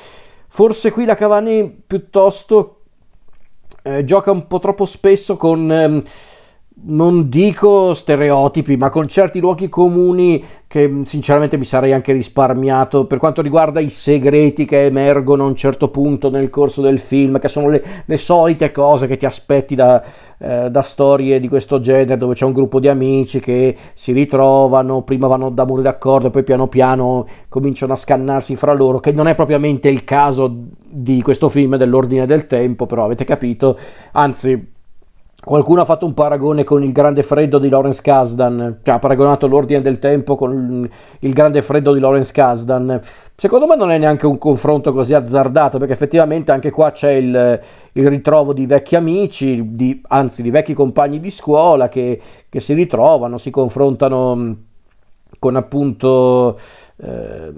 Forse 0.48 0.92
qui 0.92 1.06
la 1.06 1.16
Cavani 1.16 1.84
piuttosto 1.88 2.82
eh, 3.82 4.04
gioca 4.04 4.30
un 4.30 4.46
po' 4.46 4.60
troppo 4.60 4.86
spesso 4.86 5.38
con 5.38 5.72
eh, 5.72 6.04
non 6.84 7.30
dico 7.30 7.94
stereotipi, 7.94 8.76
ma 8.76 8.90
con 8.90 9.08
certi 9.08 9.40
luoghi 9.40 9.70
comuni 9.70 10.44
che 10.66 10.88
mm, 10.88 11.02
sinceramente 11.04 11.58
mi 11.58 11.66
sarei 11.66 11.92
anche 11.94 12.14
risparmiato. 12.14 13.06
Per 13.06 13.20
quanto 13.20 13.42
riguarda 13.42 13.80
i 13.80 13.90
segreti 13.90 14.66
che 14.66 14.86
emergono 14.86 15.44
a 15.44 15.48
un 15.48 15.56
certo 15.56 15.90
punto 15.90 16.30
nel 16.30 16.50
corso 16.50 16.82
del 16.82 16.98
film, 16.98 17.40
che 17.40 17.50
sono 17.50 17.68
le, 17.68 17.84
le 18.06 18.18
solite 18.18 18.72
cose 18.72 19.06
che 19.06 19.18
ti 19.18 19.26
aspetti 19.26 19.76
da, 19.76 20.02
eh, 20.40 20.72
da, 20.72 20.82
storie 20.82 21.40
di 21.40 21.48
questo 21.48 21.80
genere, 21.80 22.18
dove 22.18 22.34
c'è 22.34 22.46
un 22.46 22.54
gruppo 22.54 22.80
di 22.80 22.88
amici 22.88 23.40
che 23.40 23.76
si 23.94 24.12
ritrovano, 24.14 25.04
prima 25.04 25.28
vanno 25.28 25.50
da 25.52 25.66
muri 25.66 25.84
d'accordo, 25.84 26.30
poi 26.30 26.44
piano 26.44 26.68
piano 26.68 27.28
cominciano 27.50 27.94
a 27.94 27.98
scannarsi 27.98 28.56
fra 28.56 28.74
loro, 28.74 29.00
che 29.00 29.12
non 29.12 29.28
è 29.28 29.36
propriamente 29.36 29.90
il 29.90 30.04
caso 30.04 30.52
di 30.90 31.22
questo 31.22 31.48
film 31.50 31.76
dell'ordine 31.76 32.26
del 32.26 32.48
tempo, 32.48 32.86
però 32.86 33.04
avete 33.04 33.24
capito, 33.24 33.78
anzi 34.14 34.71
Qualcuno 35.44 35.82
ha 35.82 35.86
fatto 35.86 36.06
un 36.06 36.14
paragone 36.14 36.64
con 36.64 36.84
il 36.84 36.92
grande 36.92 37.24
freddo 37.24 37.58
di 37.58 37.68
Lawrence 37.68 38.00
Kasdan, 38.04 38.82
cioè 38.84 38.94
ha 38.94 39.00
paragonato 39.00 39.48
l'ordine 39.48 39.82
del 39.82 39.98
tempo 39.98 40.36
con 40.36 40.88
il 41.20 41.34
grande 41.34 41.64
freddo 41.64 41.94
di 41.94 42.00
Lawrence 42.00 42.32
Kasdan. 42.32 43.00
Secondo 43.36 43.66
me 43.66 43.76
non 43.76 43.90
è 43.90 43.98
neanche 43.98 44.28
un 44.28 44.38
confronto 44.38 44.94
così 44.94 45.16
azzardato, 45.16 45.80
perché 45.80 45.94
effettivamente 45.94 46.52
anche 46.52 46.70
qua 46.70 46.92
c'è 46.92 47.14
il, 47.14 47.60
il 47.94 48.08
ritrovo 48.08 48.54
di 48.54 48.68
vecchi 48.68 48.96
amici, 48.96 49.72
di, 49.72 50.00
anzi 50.10 50.44
di 50.44 50.52
vecchi 50.52 50.76
compagni 50.76 51.20
di 51.20 51.32
scuola 51.32 51.90
che, 51.90 52.22
che 52.48 52.60
si 52.60 52.76
ritrovano, 52.76 53.38
si 53.38 53.50
confrontano 53.50 54.58
con 55.40 55.56
appunto 55.56 56.58
eh, 56.98 57.52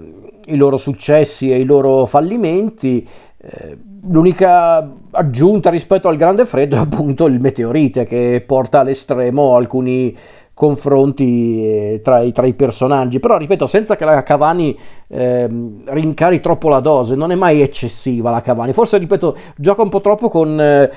i 0.46 0.56
loro 0.56 0.76
successi 0.76 1.50
e 1.50 1.58
i 1.58 1.64
loro 1.64 2.06
fallimenti 2.06 3.06
eh, 3.46 3.76
l'unica 4.08 4.90
aggiunta 5.10 5.68
rispetto 5.68 6.08
al 6.08 6.16
grande 6.16 6.46
freddo 6.46 6.76
è 6.76 6.78
appunto 6.78 7.26
il 7.26 7.40
meteorite 7.40 8.04
che 8.04 8.42
porta 8.46 8.80
all'estremo 8.80 9.54
alcuni 9.56 10.16
confronti 10.54 11.66
eh, 11.66 12.00
tra 12.02 12.20
i, 12.20 12.32
tra 12.32 12.46
i 12.46 12.54
personaggi. 12.54 13.18
Però 13.18 13.36
ripeto 13.36 13.66
senza 13.66 13.96
che 13.96 14.04
la 14.04 14.22
Cavani 14.22 14.78
eh, 15.08 15.48
rincari 15.86 16.40
troppo 16.40 16.68
la 16.68 16.80
dose 16.80 17.16
non 17.16 17.32
è 17.32 17.34
mai 17.34 17.60
eccessiva 17.60 18.30
la 18.30 18.40
Cavani. 18.40 18.72
Forse 18.72 18.96
ripeto 18.98 19.36
gioca 19.56 19.82
un 19.82 19.88
po' 19.88 20.00
troppo 20.00 20.28
con 20.28 20.58
eh, 20.60 20.90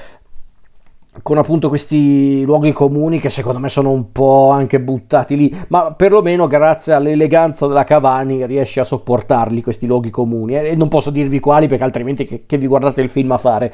con 1.21 1.37
appunto 1.37 1.69
questi 1.69 2.43
luoghi 2.43 2.71
comuni 2.71 3.19
che 3.19 3.29
secondo 3.29 3.59
me 3.59 3.69
sono 3.69 3.91
un 3.91 4.11
po' 4.11 4.49
anche 4.49 4.79
buttati 4.79 5.35
lì, 5.35 5.65
ma 5.69 5.93
perlomeno 5.93 6.47
grazie 6.47 6.93
all'eleganza 6.93 7.67
della 7.67 7.83
Cavani 7.83 8.45
riesce 8.45 8.79
a 8.79 8.83
sopportarli 8.83 9.61
questi 9.61 9.85
luoghi 9.85 10.09
comuni 10.09 10.57
e 10.57 10.75
non 10.75 10.87
posso 10.87 11.09
dirvi 11.09 11.39
quali 11.39 11.67
perché 11.67 11.83
altrimenti 11.83 12.25
che, 12.25 12.43
che 12.45 12.57
vi 12.57 12.67
guardate 12.67 13.01
il 13.01 13.09
film 13.09 13.31
a 13.31 13.37
fare. 13.37 13.73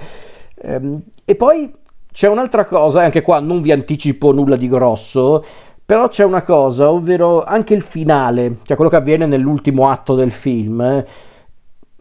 Ehm, 0.61 1.01
e 1.25 1.35
poi 1.35 1.71
c'è 2.11 2.27
un'altra 2.27 2.65
cosa, 2.65 3.01
anche 3.01 3.21
qua 3.21 3.39
non 3.39 3.61
vi 3.61 3.71
anticipo 3.71 4.31
nulla 4.31 4.55
di 4.55 4.67
grosso, 4.67 5.43
però 5.85 6.07
c'è 6.07 6.23
una 6.23 6.43
cosa, 6.43 6.89
ovvero 6.91 7.43
anche 7.43 7.73
il 7.73 7.81
finale, 7.81 8.57
cioè 8.63 8.75
quello 8.75 8.91
che 8.91 8.97
avviene 8.97 9.25
nell'ultimo 9.25 9.89
atto 9.89 10.15
del 10.15 10.31
film 10.31 11.03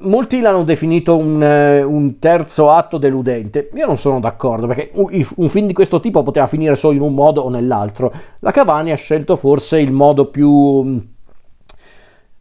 molti 0.03 0.41
l'hanno 0.41 0.65
definito 0.65 1.17
un, 1.17 1.43
eh, 1.43 1.83
un, 1.83 2.19
terzo 2.19 2.71
atto 2.71 2.99
deludente. 2.99 3.69
Io 3.75 3.87
non 3.87 3.97
sono 3.97 4.21
d'accordo 4.21 4.67
perché 4.67 4.91
un, 4.95 5.25
un, 5.37 5.49
film 5.49 5.67
di 5.67 5.73
questo 5.73 6.01
tipo 6.01 6.23
poteva 6.23 6.47
finire 6.47 6.75
solo 6.75 6.95
in 6.95 7.03
un 7.03 7.15
modo 7.15 7.43
o 7.43 7.49
nell'altro. 7.49 8.13
La 8.41 8.51
Cavani 8.51 8.93
ha 8.93 8.97
scelto 8.97 9.37
forse 9.37 9.79
il 9.79 9.93
modo 9.93 10.27
più. 10.27 11.01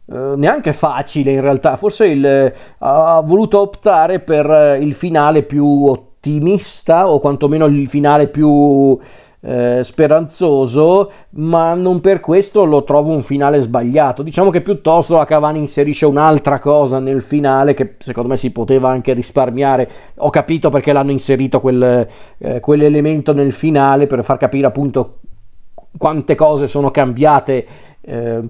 Uh, 0.04 0.34
neanche 0.36 0.72
facile 0.72 1.32
in 1.32 1.40
realtà, 1.40 1.76
forse 1.76 2.06
il, 2.06 2.52
uh, 2.52 2.84
ha 2.84 3.22
voluto 3.24 3.60
optare 3.60 4.18
per 4.18 4.78
il 4.80 4.92
finale 4.94 5.42
più 5.42 5.86
ottimista 5.86 7.08
o 7.08 7.18
quantomeno 7.18 7.66
il 7.66 7.88
finale 7.88 8.28
più 8.28 8.98
eh, 9.44 9.80
speranzoso, 9.82 11.10
ma 11.30 11.74
non 11.74 12.00
per 12.00 12.20
questo 12.20 12.64
lo 12.64 12.84
trovo 12.84 13.12
un 13.12 13.22
finale 13.22 13.58
sbagliato. 13.60 14.22
Diciamo 14.22 14.50
che 14.50 14.60
piuttosto 14.60 15.16
la 15.16 15.24
Cavani 15.24 15.58
inserisce 15.58 16.06
un'altra 16.06 16.60
cosa 16.60 16.98
nel 17.00 17.22
finale 17.22 17.74
che 17.74 17.96
secondo 17.98 18.28
me 18.28 18.36
si 18.36 18.52
poteva 18.52 18.88
anche 18.90 19.12
risparmiare. 19.12 19.90
Ho 20.18 20.30
capito 20.30 20.70
perché 20.70 20.92
l'hanno 20.92 21.10
inserito 21.10 21.60
quel, 21.60 22.06
eh, 22.38 22.60
quell'elemento 22.60 23.34
nel 23.34 23.52
finale 23.52 24.06
per 24.06 24.22
far 24.22 24.38
capire 24.38 24.66
appunto 24.66 25.18
quante 25.98 26.34
cose 26.34 26.66
sono 26.66 26.90
cambiate. 26.90 27.66
Eh, 28.00 28.40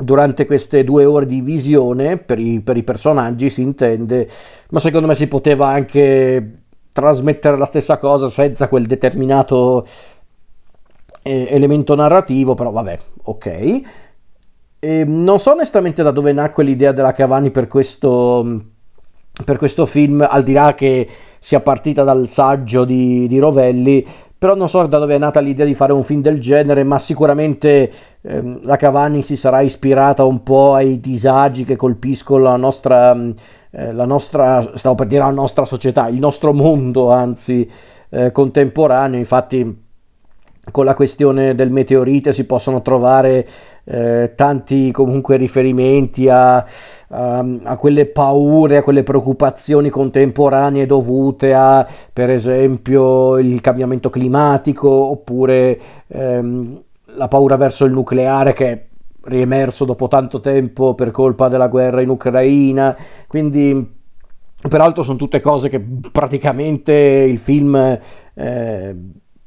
durante 0.00 0.46
queste 0.46 0.82
due 0.82 1.04
ore 1.04 1.26
di 1.26 1.42
visione 1.42 2.16
per 2.16 2.38
i, 2.38 2.60
per 2.60 2.78
i, 2.78 2.82
personaggi 2.82 3.50
si 3.50 3.60
intende 3.60 4.26
ma 4.70 4.78
secondo 4.78 5.06
me 5.06 5.14
si 5.14 5.28
poteva 5.28 5.66
anche 5.66 6.59
trasmettere 7.00 7.56
la 7.56 7.64
stessa 7.64 7.98
cosa 7.98 8.28
senza 8.28 8.68
quel 8.68 8.86
determinato 8.86 9.86
eh, 11.22 11.48
elemento 11.50 11.94
narrativo, 11.94 12.54
però 12.54 12.70
vabbè, 12.70 12.98
ok. 13.24 13.80
E 14.78 15.04
non 15.04 15.38
so 15.38 15.52
onestamente 15.52 16.02
da 16.02 16.10
dove 16.10 16.32
nacque 16.32 16.64
l'idea 16.64 16.92
della 16.92 17.12
Cavani 17.12 17.50
per 17.50 17.66
questo, 17.66 18.62
per 19.44 19.58
questo 19.58 19.84
film, 19.86 20.26
al 20.26 20.42
di 20.42 20.52
là 20.52 20.74
che 20.74 21.08
sia 21.38 21.60
partita 21.60 22.02
dal 22.04 22.26
saggio 22.26 22.84
di, 22.84 23.26
di 23.26 23.38
Rovelli, 23.38 24.06
però 24.40 24.54
non 24.54 24.70
so 24.70 24.86
da 24.86 24.98
dove 24.98 25.16
è 25.16 25.18
nata 25.18 25.40
l'idea 25.40 25.66
di 25.66 25.74
fare 25.74 25.92
un 25.92 26.02
film 26.02 26.22
del 26.22 26.40
genere, 26.40 26.82
ma 26.82 26.98
sicuramente 26.98 27.92
ehm, 28.22 28.60
la 28.62 28.76
Cavani 28.76 29.20
si 29.20 29.36
sarà 29.36 29.60
ispirata 29.60 30.24
un 30.24 30.42
po' 30.42 30.72
ai 30.72 30.98
disagi 30.98 31.66
che 31.66 31.76
colpiscono 31.76 32.44
la 32.44 32.56
nostra 32.56 33.14
eh, 33.72 33.92
la 33.92 34.04
nostra, 34.04 34.76
stavo 34.76 34.94
per 34.94 35.06
dire 35.06 35.22
la 35.22 35.30
nostra 35.30 35.64
società, 35.64 36.08
il 36.08 36.18
nostro 36.18 36.52
mondo 36.52 37.10
anzi 37.10 37.68
eh, 38.08 38.32
contemporaneo, 38.32 39.18
infatti 39.18 39.88
con 40.70 40.84
la 40.84 40.94
questione 40.94 41.54
del 41.54 41.70
meteorite 41.70 42.32
si 42.32 42.44
possono 42.44 42.82
trovare 42.82 43.46
eh, 43.84 44.32
tanti 44.36 44.92
comunque 44.92 45.36
riferimenti 45.36 46.28
a, 46.28 46.56
a, 46.56 47.44
a, 47.62 47.76
quelle 47.76 48.06
paure, 48.06 48.76
a 48.76 48.82
quelle 48.82 49.02
preoccupazioni 49.02 49.88
contemporanee 49.88 50.86
dovute 50.86 51.54
a 51.54 51.86
per 52.12 52.30
esempio 52.30 53.38
il 53.38 53.60
cambiamento 53.60 54.10
climatico 54.10 54.88
oppure 54.88 55.80
ehm, 56.06 56.82
la 57.16 57.28
paura 57.28 57.56
verso 57.56 57.84
il 57.84 57.92
nucleare 57.92 58.52
che 58.52 58.86
riemerso 59.22 59.84
dopo 59.84 60.08
tanto 60.08 60.40
tempo 60.40 60.94
per 60.94 61.10
colpa 61.10 61.48
della 61.48 61.68
guerra 61.68 62.00
in 62.00 62.08
Ucraina, 62.08 62.96
quindi 63.26 63.98
peraltro 64.68 65.02
sono 65.02 65.18
tutte 65.18 65.40
cose 65.40 65.68
che 65.68 65.80
praticamente 65.80 66.92
il 66.94 67.38
film 67.38 67.98
eh, 68.34 68.96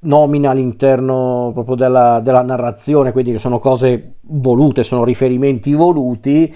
nomina 0.03 0.51
all'interno 0.51 1.51
proprio 1.53 1.75
della, 1.75 2.19
della 2.21 2.41
narrazione, 2.41 3.11
quindi 3.11 3.37
sono 3.37 3.59
cose 3.59 4.15
volute, 4.21 4.83
sono 4.83 5.03
riferimenti 5.03 5.73
voluti. 5.73 6.53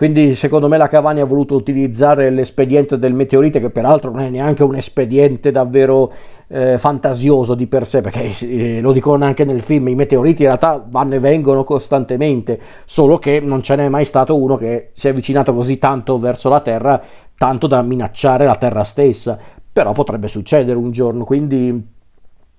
Quindi 0.00 0.32
secondo 0.32 0.66
me 0.66 0.78
la 0.78 0.88
Cavani 0.88 1.20
ha 1.20 1.26
voluto 1.26 1.54
utilizzare 1.54 2.30
l'espediente 2.30 2.98
del 2.98 3.12
meteorite, 3.12 3.60
che 3.60 3.68
peraltro 3.68 4.10
non 4.10 4.22
è 4.22 4.30
neanche 4.30 4.64
un 4.64 4.74
espediente 4.74 5.50
davvero 5.50 6.10
eh, 6.48 6.78
fantasioso 6.78 7.54
di 7.54 7.66
per 7.66 7.86
sé, 7.86 8.00
perché 8.00 8.32
eh, 8.46 8.80
lo 8.80 8.92
dicono 8.92 9.26
anche 9.26 9.44
nel 9.44 9.60
film, 9.60 9.88
i 9.88 9.94
meteoriti 9.94 10.40
in 10.40 10.48
realtà 10.48 10.82
vanno 10.88 11.16
e 11.16 11.18
vengono 11.18 11.64
costantemente, 11.64 12.58
solo 12.86 13.18
che 13.18 13.40
non 13.40 13.60
ce 13.60 13.76
n'è 13.76 13.90
mai 13.90 14.06
stato 14.06 14.40
uno 14.40 14.56
che 14.56 14.88
si 14.94 15.06
è 15.06 15.10
avvicinato 15.10 15.52
così 15.52 15.76
tanto 15.76 16.18
verso 16.18 16.48
la 16.48 16.60
Terra, 16.60 16.98
tanto 17.36 17.66
da 17.66 17.82
minacciare 17.82 18.46
la 18.46 18.56
Terra 18.56 18.84
stessa. 18.84 19.38
Però 19.70 19.92
potrebbe 19.92 20.28
succedere 20.28 20.78
un 20.78 20.92
giorno, 20.92 21.24
quindi 21.24 21.98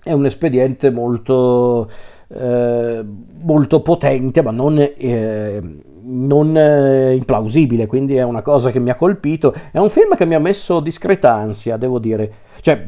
è 0.04 0.12
un 0.12 0.26
espediente 0.26 0.92
molto, 0.92 1.90
eh, 2.28 3.06
molto 3.42 3.82
potente, 3.82 4.42
ma 4.42 4.52
non... 4.52 4.80
Eh, 4.80 5.90
non 6.04 6.58
eh, 6.58 7.14
implausibile, 7.14 7.86
quindi 7.86 8.16
è 8.16 8.24
una 8.24 8.42
cosa 8.42 8.72
che 8.72 8.80
mi 8.80 8.90
ha 8.90 8.96
colpito. 8.96 9.54
È 9.72 9.78
un 9.78 9.90
film 9.90 10.16
che 10.16 10.26
mi 10.26 10.36
ha 10.36 10.40
messo 10.40 10.80
discreta 10.80 11.34
ansia, 11.34 11.78
devo 11.78 12.00
dire. 12.00 12.34
Cioè, 12.60 12.88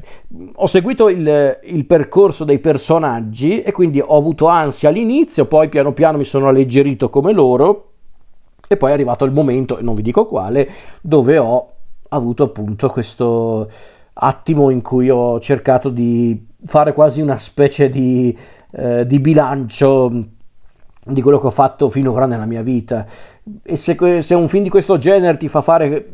ho 0.56 0.66
seguito 0.66 1.10
il, 1.10 1.60
il, 1.64 1.86
percorso 1.86 2.44
dei 2.44 2.60
personaggi 2.60 3.62
e 3.62 3.72
quindi 3.72 4.00
ho 4.00 4.18
avuto 4.18 4.48
ansia 4.48 4.90
all'inizio, 4.90 5.46
poi 5.46 5.70
piano 5.70 5.94
piano 5.94 6.18
mi 6.18 6.24
sono 6.24 6.48
alleggerito 6.48 7.10
come 7.10 7.32
loro 7.32 7.92
e 8.68 8.78
poi 8.78 8.92
è 8.92 8.94
arrivato 8.94 9.26
il 9.26 9.32
momento, 9.32 9.78
non 9.82 9.96
vi 9.96 10.02
dico 10.02 10.26
quale, 10.26 10.70
dove 11.02 11.38
ho 11.38 11.72
avuto 12.10 12.44
appunto 12.44 12.90
questo 12.90 13.70
attimo 14.14 14.70
in 14.70 14.82
cui 14.82 15.10
ho 15.10 15.40
cercato 15.40 15.90
di 15.90 16.52
fare 16.66 16.94
quasi 16.94 17.22
una 17.22 17.38
specie 17.38 17.90
di, 17.90 18.38
eh, 18.72 19.06
di 19.06 19.20
bilancio 19.20 20.12
di 21.06 21.22
quello 21.22 21.40
che 21.40 21.48
ho 21.48 21.52
fatto 21.52 21.90
finora 21.90 22.26
nella 22.26 22.46
mia 22.46 22.62
vita. 22.62 23.06
E 23.62 23.76
se, 23.76 24.22
se 24.22 24.36
un 24.36 24.48
film 24.48 24.64
di 24.64 24.70
questo 24.70 24.98
genere 24.98 25.38
ti 25.38 25.48
fa 25.48 25.62
fare 25.62 26.14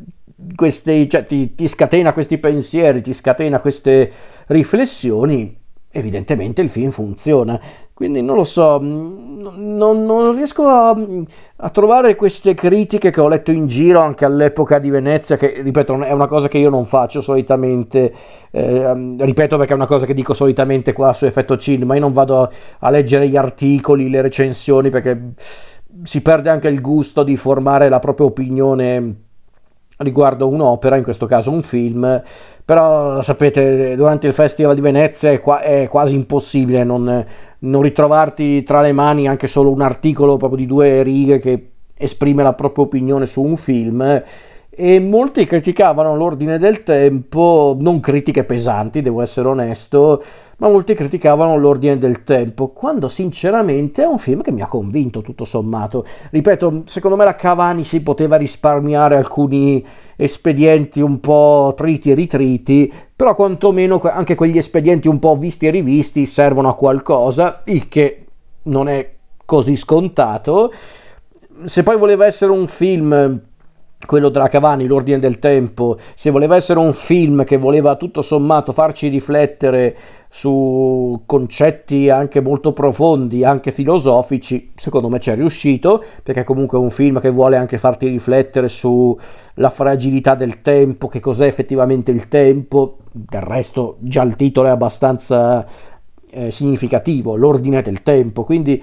questi, 0.56 1.10
cioè 1.10 1.26
ti, 1.26 1.54
ti 1.54 1.68
scatena 1.68 2.14
questi 2.14 2.38
pensieri, 2.38 3.02
ti 3.02 3.14
scatena 3.14 3.60
queste 3.60 4.12
riflessioni, 4.48 5.56
evidentemente 5.92 6.62
il 6.62 6.70
film 6.70 6.92
funziona. 6.92 7.60
Quindi 8.00 8.22
non 8.22 8.38
lo 8.38 8.46
so, 8.46 8.80
mm, 8.82 9.42
non, 9.58 10.06
non 10.06 10.34
riesco 10.34 10.66
a, 10.66 10.98
a, 11.58 11.70
trovare 11.70 12.16
queste 12.16 12.54
critiche 12.54 13.10
che 13.10 13.20
ho 13.20 13.28
letto 13.28 13.52
in 13.52 13.68
giro 13.68 14.00
anche 14.00 14.24
all'epoca 14.24 14.80
di 14.80 14.90
Venezia, 14.90 15.36
che 15.36 15.60
ripeto 15.62 16.04
è 16.04 16.14
una 16.14 16.26
cosa 16.26 16.48
che 16.48 16.60
io 16.60 16.70
non 16.70 16.86
faccio 16.86 17.20
solitamente, 17.20 18.14
eh, 18.52 19.16
ripeto 19.20 19.58
perché 19.58 19.74
è 19.74 19.76
una 19.76 19.86
cosa 19.86 20.06
che 20.06 20.14
dico 20.14 20.34
solitamente 20.34 20.94
qua 20.94 21.12
su 21.12 21.26
Effetto 21.26 21.58
Cinema, 21.58 21.96
io 21.96 22.00
non 22.00 22.14
vado 22.14 22.44
a, 22.44 22.50
a 22.80 22.90
leggere 22.90 23.28
gli 23.28 23.36
articoli, 23.36 24.10
le 24.10 24.22
recensioni 24.22 24.90
perché 24.90 25.34
si 26.04 26.22
perde 26.22 26.50
anche 26.50 26.70
il 26.70 26.80
gusto 26.80 27.24
di 27.24 27.36
formare 27.36 27.90
la 27.90 28.00
propria 28.00 28.28
opinione 28.28 29.24
riguardo 29.98 30.48
un'opera, 30.48 30.96
in 30.96 31.04
questo 31.04 31.26
caso 31.26 31.52
un 31.52 31.62
film, 31.62 32.22
però 32.64 33.22
sapete, 33.22 33.98
durante 33.98 34.28
il 34.28 34.34
Festival 34.34 34.76
di 34.76 34.80
Venezia 34.80 35.32
è, 35.32 35.40
qua, 35.42 35.60
è 35.60 35.90
quasi 35.90 36.16
impossibile 36.16 36.86
non, 36.86 37.26
non, 37.60 37.82
ritrovarti 37.82 38.64
tra 38.64 38.82
le 38.82 38.92
mani 38.92 39.28
anche 39.28 39.48
solo 39.48 39.72
un 39.72 39.82
articolo 39.82 40.38
proprio 40.38 40.60
di 40.60 40.66
due 40.66 41.04
righe 41.04 41.40
che 41.40 41.72
esprime 41.96 42.44
la 42.44 42.54
propria 42.54 42.86
opinione 42.86 43.26
su 43.26 43.42
un 43.44 43.56
film 43.58 44.24
e 44.82 44.98
molti 45.02 45.46
criticavano 45.46 46.16
l'ordine 46.16 46.58
del 46.58 46.84
tempo, 46.84 47.76
non 47.78 48.00
critiche 48.00 48.46
pesanti, 48.46 49.02
devo 49.02 49.22
essere 49.22 49.50
onesto, 49.50 50.24
ma 50.56 50.70
molti 50.70 50.94
criticavano 50.94 51.58
l'ordine 51.58 51.98
del 51.98 52.24
tempo, 52.24 52.70
quando 52.70 53.10
sinceramente 53.10 54.04
è 54.04 54.06
un 54.06 54.18
film 54.18 54.40
che 54.40 54.54
mi 54.54 54.62
ha 54.62 54.68
convinto 54.68 55.20
tutto 55.20 55.44
sommato. 55.44 56.06
Ripeto, 56.30 56.84
secondo 56.86 57.18
me 57.18 57.26
la 57.26 57.36
Cavani 57.36 57.84
si 57.84 58.02
poteva 58.02 58.38
risparmiare 58.38 59.18
alcuni 59.18 59.86
espedienti 60.16 61.02
un 61.02 61.20
po' 61.20 61.74
triti 61.76 62.12
e 62.12 62.14
ritriti, 62.14 62.90
però 63.14 63.36
quantomeno 63.36 64.00
anche 64.02 64.36
quegli 64.36 64.58
espedienti 64.58 65.10
un 65.10 65.20
po' 65.20 65.36
visti 65.36 65.68
e 65.68 65.72
rivisti 65.72 66.26
servono 66.26 66.70
a 66.70 66.76
qualcosa, 66.76 67.64
il 67.66 67.90
che 67.90 68.28
non 68.64 68.88
è 68.88 69.12
così 69.44 69.76
scontato. 69.76 70.72
Se 71.66 71.84
poi 71.84 71.98
voleva 71.98 72.26
essere 72.26 72.54
un 72.54 72.66
film 72.66 73.48
quello 74.06 74.30
della 74.30 74.48
Cavani, 74.48 74.88
L'Ordine 74.88 75.20
del 75.20 75.40
Tempo, 75.40 75.98
se 76.16 76.30
voleva 76.30 76.56
essere 76.56 76.80
un 76.80 76.94
film 76.94 77.44
che 77.44 77.58
voleva 77.58 77.96
tutto 77.96 78.22
sommato 78.22 78.72
farci 78.72 79.10
riflettere 79.10 79.96
su 80.30 81.24
concetti 81.26 82.10
anche 82.10 82.40
molto 82.40 82.72
profondi, 82.72 83.44
anche 83.44 83.72
filosofici, 83.72 84.72
secondo 84.76 85.10
me 85.10 85.20
ci 85.20 85.32
è 85.32 85.36
riuscito, 85.36 86.04
perché 86.24 86.44
comunque 86.44 86.78
è 86.78 86.82
un 86.82 86.92
film 86.92 87.20
che 87.20 87.30
vuole 87.30 87.58
anche 87.58 87.78
farti 87.78 88.08
riflettere 88.08 88.68
sulla 88.68 89.70
fragilità 89.70 90.36
del 90.36 90.62
tempo, 90.62 91.08
che 91.08 91.20
cos'è 91.20 91.46
effettivamente 91.46 92.12
il 92.12 92.28
tempo, 92.28 93.00
del 93.12 93.42
resto 93.42 93.98
già 94.00 94.24
il 94.24 94.36
titolo 94.36 94.68
è 94.68 94.72
abbastanza 94.72 95.66
eh, 96.32 96.52
significativo, 96.52 97.36
L'Ordine 97.36 97.82
del 97.82 98.04
Tempo, 98.04 98.44
quindi 98.44 98.82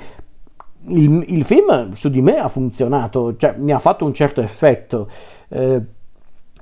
il, 0.88 1.24
il, 1.28 1.44
film 1.44 1.92
su 1.92 2.08
di 2.10 2.22
me 2.22 2.38
ha 2.38 2.48
funzionato, 2.48 3.36
cioè 3.36 3.54
mi 3.58 3.72
ha 3.72 3.78
fatto 3.78 4.04
un 4.04 4.14
certo 4.14 4.40
effetto. 4.40 5.08
Eh, 5.48 5.82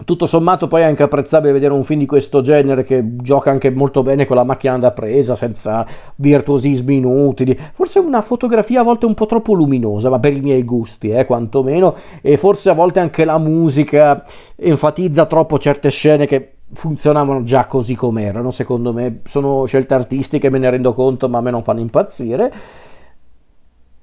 tutto 0.04 0.26
sommato 0.26 0.66
poi 0.66 0.80
è 0.80 0.84
anche 0.84 1.04
apprezzabile 1.04 1.52
vedere 1.52 1.72
un 1.72 1.84
film 1.84 2.00
di 2.00 2.06
questo 2.06 2.40
genere 2.40 2.82
che 2.82 3.14
gioca 3.18 3.52
anche 3.52 3.70
molto 3.70 4.02
bene 4.02 4.26
con 4.26 4.34
la 4.34 4.42
macchina 4.42 4.76
da 4.76 4.90
presa, 4.90 5.36
senza 5.36 5.86
virtuosismi 6.16 6.96
inutili. 6.96 7.56
Forse 7.72 8.00
una 8.00 8.20
fotografia 8.20 8.80
a 8.80 8.82
volte 8.82 9.06
un 9.06 9.14
po' 9.14 9.26
troppo 9.26 9.52
luminosa, 9.52 10.10
ma 10.10 10.18
per 10.18 10.32
i 10.32 10.40
miei 10.40 10.64
gusti, 10.64 11.10
eh, 11.10 11.24
quantomeno. 11.24 11.94
E 12.22 12.36
forse 12.36 12.70
a 12.70 12.74
volte 12.74 12.98
anche 12.98 13.24
la 13.24 13.38
musica 13.38 14.24
enfatizza 14.56 15.26
troppo 15.26 15.58
certe 15.58 15.90
scene 15.90 16.26
che 16.26 16.54
funzionavano 16.72 17.44
già 17.44 17.66
così 17.66 17.94
com'erano, 17.94 18.50
secondo 18.50 18.92
me. 18.92 19.20
Sono 19.22 19.64
scelte 19.66 19.94
artistiche, 19.94 20.50
me 20.50 20.58
ne 20.58 20.70
rendo 20.70 20.92
conto, 20.92 21.28
ma 21.28 21.38
a 21.38 21.40
me 21.40 21.52
non 21.52 21.62
fanno 21.62 21.78
impazzire. 21.78 22.52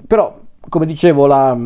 Però, 0.06 0.38
come 0.70 0.86
dicevo, 0.86 1.26
la, 1.26 1.58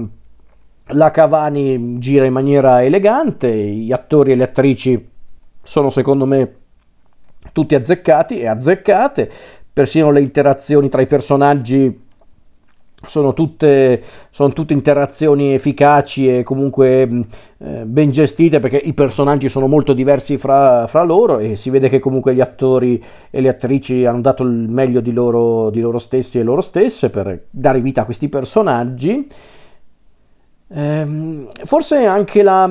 la 0.87 1.11
Cavani 1.11 1.99
gira 1.99 2.25
in 2.25 2.33
maniera 2.33 2.83
elegante, 2.83 3.51
gli 3.51 3.91
attori 3.91 4.31
e 4.31 4.35
le 4.35 4.43
attrici 4.43 5.09
sono 5.61 5.89
secondo 5.89 6.25
me 6.25 6.55
tutti 7.51 7.75
azzeccati 7.75 8.39
e 8.39 8.47
azzeccate, 8.47 9.31
persino 9.73 10.11
le 10.11 10.21
interazioni 10.21 10.89
tra 10.89 11.01
i 11.01 11.07
personaggi 11.07 12.04
sono 13.07 13.33
tutte, 13.33 14.01
sono 14.29 14.53
tutte 14.53 14.73
interazioni 14.73 15.53
efficaci 15.53 16.37
e 16.37 16.43
comunque 16.43 17.01
eh, 17.57 17.85
ben 17.85 18.11
gestite 18.11 18.59
perché 18.59 18.77
i 18.77 18.93
personaggi 18.93 19.49
sono 19.49 19.67
molto 19.67 19.93
diversi 19.93 20.37
fra, 20.37 20.87
fra, 20.87 21.03
loro 21.03 21.39
e 21.39 21.55
si 21.55 21.69
vede 21.69 21.89
che 21.89 21.99
comunque 21.99 22.33
gli 22.33 22.41
attori 22.41 23.01
e 23.29 23.41
le 23.41 23.49
attrici 23.49 24.05
hanno 24.05 24.21
dato 24.21 24.43
il 24.43 24.49
meglio 24.49 25.01
di 25.01 25.11
loro, 25.11 25.69
di 25.69 25.79
loro 25.79 25.97
stessi 25.97 26.39
e 26.39 26.43
loro 26.43 26.61
stesse 26.61 27.09
per 27.09 27.45
dare 27.49 27.81
vita 27.81 28.01
a 28.01 28.05
questi 28.05 28.29
personaggi. 28.29 29.27
Ehm, 30.67 31.47
forse 31.63 32.05
anche 32.05 32.43
la, 32.43 32.69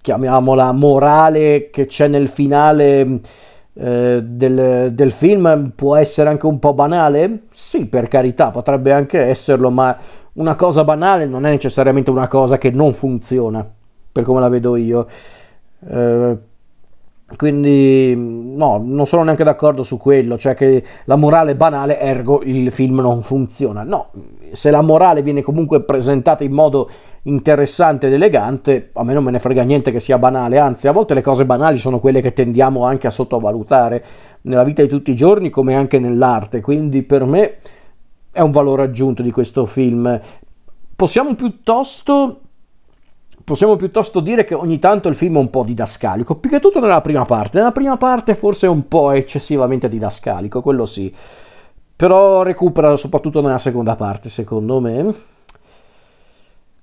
chiamiamola, 0.00 0.72
morale 0.72 1.70
che 1.70 1.86
c'è 1.86 2.08
nel 2.08 2.28
finale 2.28 3.20
eh, 3.74 4.22
del, 4.24 4.92
del, 4.92 5.10
film 5.12 5.72
può 5.74 5.96
essere 5.96 6.28
anche 6.28 6.46
un 6.46 6.58
po' 6.58 6.74
banale? 6.74 7.44
Sì, 7.52 7.86
per 7.86 8.08
carità, 8.08 8.50
potrebbe 8.50 8.92
anche 8.92 9.20
esserlo, 9.20 9.70
ma 9.70 9.96
una 10.34 10.54
cosa 10.54 10.84
banale 10.84 11.26
non 11.26 11.44
è 11.46 11.50
necessariamente 11.50 12.10
una 12.10 12.28
cosa 12.28 12.58
che 12.58 12.70
non 12.70 12.94
funziona, 12.94 13.68
per 14.12 14.22
come 14.24 14.40
la 14.40 14.48
vedo 14.48 14.76
io. 14.76 15.06
Eh, 15.88 16.38
quindi 17.36 18.14
no, 18.16 18.82
non 18.84 19.06
sono 19.06 19.22
neanche 19.22 19.44
d'accordo 19.44 19.82
su 19.82 19.96
quello, 19.96 20.36
cioè 20.36 20.54
che 20.54 20.82
la 21.04 21.16
morale 21.16 21.52
è 21.52 21.56
banale, 21.56 22.00
ergo 22.00 22.42
il 22.42 22.70
film 22.70 23.00
non 23.00 23.22
funziona. 23.22 23.82
No, 23.82 24.10
se 24.52 24.70
la 24.70 24.82
morale 24.82 25.22
viene 25.22 25.42
comunque 25.42 25.82
presentata 25.82 26.44
in 26.44 26.52
modo 26.52 26.88
interessante 27.24 28.06
ed 28.06 28.12
elegante, 28.12 28.90
a 28.92 29.04
me 29.04 29.14
non 29.14 29.24
me 29.24 29.30
ne 29.30 29.38
frega 29.38 29.62
niente 29.62 29.90
che 29.90 30.00
sia 30.00 30.18
banale, 30.18 30.58
anzi 30.58 30.88
a 30.88 30.92
volte 30.92 31.14
le 31.14 31.22
cose 31.22 31.46
banali 31.46 31.78
sono 31.78 31.98
quelle 31.98 32.20
che 32.20 32.32
tendiamo 32.32 32.84
anche 32.84 33.06
a 33.06 33.10
sottovalutare 33.10 34.04
nella 34.42 34.64
vita 34.64 34.82
di 34.82 34.88
tutti 34.88 35.10
i 35.10 35.16
giorni 35.16 35.48
come 35.50 35.74
anche 35.74 35.98
nell'arte, 35.98 36.60
quindi 36.60 37.02
per 37.02 37.24
me 37.24 37.56
è 38.30 38.40
un 38.40 38.50
valore 38.50 38.82
aggiunto 38.82 39.22
di 39.22 39.30
questo 39.30 39.64
film. 39.64 40.20
Possiamo 40.96 41.34
piuttosto 41.34 42.40
possiamo 43.44 43.76
piuttosto 43.76 44.20
dire 44.20 44.44
che 44.44 44.54
ogni 44.54 44.78
tanto 44.78 45.08
il 45.08 45.14
film 45.14 45.36
è 45.36 45.40
un 45.40 45.50
po' 45.50 45.62
didascalico, 45.62 46.36
più 46.36 46.50
che 46.50 46.60
tutto 46.60 46.80
nella 46.80 47.02
prima 47.02 47.24
parte. 47.24 47.58
Nella 47.58 47.72
prima 47.72 47.96
parte 47.96 48.34
forse 48.34 48.66
è 48.66 48.70
un 48.70 48.88
po' 48.88 49.10
eccessivamente 49.12 49.88
didascalico, 49.88 50.62
quello 50.62 50.86
sì. 50.86 51.14
Però 51.96 52.42
recupera 52.42 52.96
soprattutto 52.96 53.40
nella 53.40 53.58
seconda 53.58 53.94
parte, 53.96 54.28
secondo 54.28 54.80
me. 54.80 55.14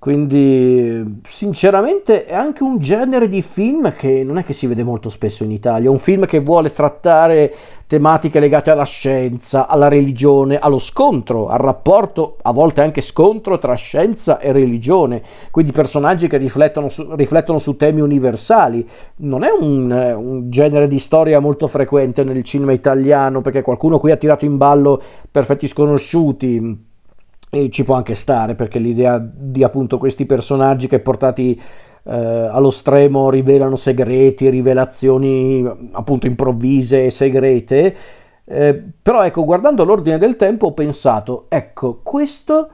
Quindi, 0.02 1.20
sinceramente, 1.28 2.24
è 2.24 2.34
anche 2.34 2.64
un 2.64 2.78
genere 2.80 3.28
di 3.28 3.40
film 3.40 3.92
che 3.92 4.24
non 4.24 4.36
è 4.36 4.42
che 4.42 4.52
si 4.52 4.66
vede 4.66 4.82
molto 4.82 5.08
spesso 5.08 5.44
in 5.44 5.52
Italia. 5.52 5.92
Un 5.92 6.00
film 6.00 6.26
che 6.26 6.40
vuole 6.40 6.72
trattare 6.72 7.54
tematiche 7.86 8.40
legate 8.40 8.72
alla 8.72 8.84
scienza, 8.84 9.68
alla 9.68 9.86
religione, 9.86 10.58
allo 10.58 10.78
scontro, 10.78 11.46
al 11.46 11.60
rapporto, 11.60 12.36
a 12.42 12.50
volte 12.50 12.80
anche 12.80 13.00
scontro 13.00 13.60
tra 13.60 13.74
scienza 13.74 14.40
e 14.40 14.50
religione. 14.50 15.22
Quindi 15.52 15.70
personaggi 15.70 16.26
che 16.26 16.36
riflettono 16.36 16.88
su, 16.88 17.14
riflettono 17.14 17.60
su 17.60 17.76
temi 17.76 18.00
universali. 18.00 18.84
Non 19.18 19.44
è 19.44 19.50
un, 19.56 19.88
un 19.92 20.50
genere 20.50 20.88
di 20.88 20.98
storia 20.98 21.38
molto 21.38 21.68
frequente 21.68 22.24
nel 22.24 22.42
cinema 22.42 22.72
italiano, 22.72 23.40
perché 23.40 23.62
qualcuno 23.62 24.00
qui 24.00 24.10
ha 24.10 24.16
tirato 24.16 24.46
in 24.46 24.56
ballo 24.56 25.00
perfetti 25.30 25.68
sconosciuti 25.68 26.90
e 27.54 27.68
ci 27.68 27.84
può 27.84 27.96
anche 27.96 28.14
stare 28.14 28.54
perché 28.54 28.78
l'idea 28.78 29.18
di 29.22 29.62
appunto 29.62 29.98
questi 29.98 30.24
personaggi 30.24 30.86
che 30.88 31.00
portati 31.00 31.60
eh, 32.04 32.14
allo 32.14 32.70
stremo 32.70 33.28
rivelano 33.28 33.76
segreti, 33.76 34.48
rivelazioni 34.48 35.62
appunto 35.92 36.26
improvvise 36.26 37.04
e 37.04 37.10
segrete. 37.10 37.94
Eh, 38.46 38.82
però 39.02 39.22
ecco, 39.22 39.44
guardando 39.44 39.84
l'ordine 39.84 40.16
del 40.16 40.36
tempo 40.36 40.68
ho 40.68 40.72
pensato, 40.72 41.44
ecco, 41.50 42.00
questo 42.02 42.70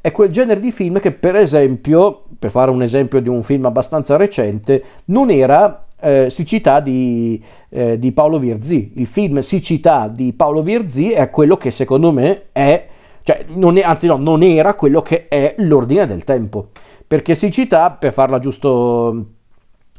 è 0.00 0.12
quel 0.12 0.30
genere 0.30 0.60
di 0.60 0.70
film 0.70 1.00
che 1.00 1.10
per 1.10 1.34
esempio, 1.34 2.22
per 2.38 2.52
fare 2.52 2.70
un 2.70 2.82
esempio 2.82 3.20
di 3.20 3.28
un 3.28 3.42
film 3.42 3.64
abbastanza 3.64 4.16
recente, 4.16 4.82
non 5.06 5.32
era 5.32 5.86
eh, 6.00 6.30
Siccità 6.30 6.78
di, 6.78 7.42
eh, 7.68 7.98
di 7.98 8.12
Paolo 8.12 8.38
Virzì. 8.38 8.92
Il 8.94 9.08
film 9.08 9.40
Siccità 9.40 10.06
di 10.06 10.32
Paolo 10.34 10.62
Virzì 10.62 11.10
è 11.10 11.28
quello 11.30 11.56
che 11.56 11.72
secondo 11.72 12.12
me 12.12 12.44
è 12.52 12.86
cioè, 13.30 13.44
è, 13.46 13.80
anzi 13.82 14.06
no, 14.06 14.16
non 14.16 14.42
era 14.42 14.74
quello 14.74 15.02
che 15.02 15.28
è 15.28 15.54
l'ordine 15.58 16.06
del 16.06 16.24
tempo. 16.24 16.68
Perché 17.06 17.34
siccità, 17.34 17.90
per 17.90 18.12
farla 18.12 18.38
giusto 18.38 19.26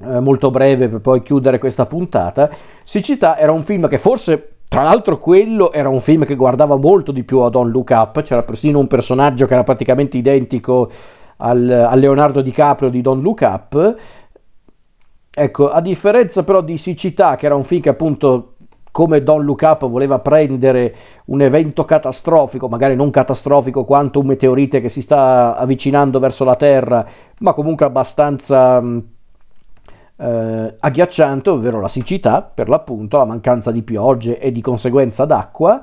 eh, 0.04 0.20
molto 0.20 0.50
breve 0.50 0.89
per 0.89 1.00
poi 1.00 1.22
chiudere 1.22 1.58
questa 1.58 1.86
puntata, 1.86 2.50
Siccità 2.84 3.38
era 3.38 3.52
un 3.52 3.62
film 3.62 3.88
che 3.88 3.98
forse 3.98 4.56
tra 4.67 4.84
l'altro 4.84 5.17
quello 5.17 5.72
era 5.74 5.89
un 5.89 6.00
film 6.00 6.26
che 6.26 6.36
guardava 6.36 6.78
molto 6.78 7.12
di 7.12 7.24
più 7.24 7.39
a 7.39 7.50
Don't 7.50 7.74
Look 7.74 7.89
Up, 7.89 8.22
c'era 8.22 8.44
persino 8.44 8.80
un 8.80 8.88
personaggio 8.88 9.46
che 9.46 9.54
era 9.54 9.63
praticamente 9.63 10.17
identico 10.17 10.89
al, 11.38 11.70
a 11.70 11.94
Leonardo 11.96 12.41
DiCaprio 12.41 12.89
di 12.89 13.02
Don't 13.02 13.22
Look 13.22 13.41
Up. 13.41 13.96
Ecco, 15.34 15.70
a 15.70 15.82
differenza 15.82 16.44
però 16.44 16.62
di 16.62 16.78
Siccità, 16.78 17.36
che 17.36 17.46
era 17.46 17.56
un 17.56 17.63
film 17.63 17.82
che 17.82 17.89
appunto 17.89 18.51
come 18.91 19.23
Don 19.23 19.47
Up 19.47 19.88
voleva 19.88 20.19
prendere 20.19 20.93
un 21.25 21.41
evento 21.41 21.84
catastrofico, 21.84 22.67
magari 22.67 22.95
non 22.95 23.10
catastrofico 23.10 23.86
quanto 23.86 24.19
un 24.19 24.27
meteorite 24.27 24.82
che 24.82 24.89
si 24.89 25.01
sta 25.01 25.56
avvicinando 25.56 26.19
verso 26.19 26.43
la 26.43 26.56
Terra, 26.56 27.06
ma 27.39 27.54
comunque 27.54 27.86
abbastanza 27.86 28.82
mm, 28.82 28.99
eh, 30.17 30.75
agghiacciante, 30.77 31.49
ovvero 31.49 31.80
la 31.80 31.88
siccità, 31.88 32.41
per 32.41 32.67
l'appunto, 32.67 33.17
la 33.17 33.25
mancanza 33.25 33.71
di 33.71 33.82
piogge 33.82 34.39
e 34.39 34.51
di 34.51 34.62
conseguenza 34.62 35.25
d'acqua. 35.25 35.82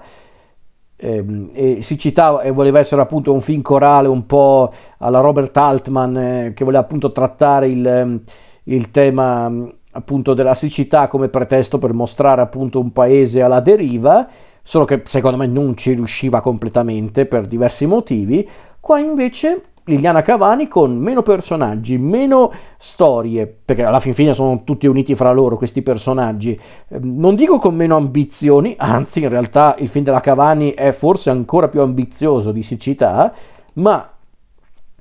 Eh, 1.00 1.48
e 1.52 1.80
siccità 1.80 2.40
e 2.40 2.50
voleva 2.50 2.80
essere 2.80 3.00
appunto 3.00 3.32
un 3.32 3.40
film 3.40 3.62
corale 3.62 4.08
un 4.08 4.26
po' 4.26 4.72
alla 4.98 5.20
Robert 5.20 5.56
Altman 5.56 6.16
eh, 6.16 6.52
che 6.56 6.64
voleva 6.64 6.82
appunto 6.82 7.12
trattare 7.12 7.68
il, 7.68 8.20
il 8.64 8.90
tema 8.90 9.48
mm, 9.48 9.68
appunto 9.98 10.32
della 10.32 10.54
siccità 10.54 11.08
come 11.08 11.28
pretesto 11.28 11.78
per 11.78 11.92
mostrare 11.92 12.40
appunto 12.40 12.78
un 12.78 12.92
paese 12.92 13.42
alla 13.42 13.60
deriva, 13.60 14.26
solo 14.62 14.84
che 14.84 15.02
secondo 15.04 15.36
me 15.36 15.46
non 15.46 15.76
ci 15.76 15.92
riusciva 15.92 16.40
completamente 16.40 17.26
per 17.26 17.46
diversi 17.46 17.84
motivi. 17.84 18.48
Qua 18.80 19.00
invece 19.00 19.62
Liliana 19.84 20.22
Cavani 20.22 20.68
con 20.68 20.96
meno 20.96 21.22
personaggi, 21.22 21.98
meno 21.98 22.52
storie, 22.76 23.46
perché 23.46 23.82
alla 23.84 24.00
fin 24.00 24.14
fine 24.14 24.34
sono 24.34 24.62
tutti 24.62 24.86
uniti 24.86 25.14
fra 25.14 25.32
loro 25.32 25.56
questi 25.56 25.82
personaggi. 25.82 26.58
Ehm, 26.88 27.18
non 27.18 27.34
dico 27.34 27.58
con 27.58 27.74
meno 27.74 27.96
ambizioni, 27.96 28.74
anzi 28.78 29.22
in 29.22 29.30
realtà 29.30 29.74
il 29.78 29.88
film 29.88 30.04
della 30.04 30.20
Cavani 30.20 30.72
è 30.74 30.92
forse 30.92 31.30
ancora 31.30 31.68
più 31.68 31.80
ambizioso 31.80 32.52
di 32.52 32.62
siccità, 32.62 33.32
ma 33.74 34.12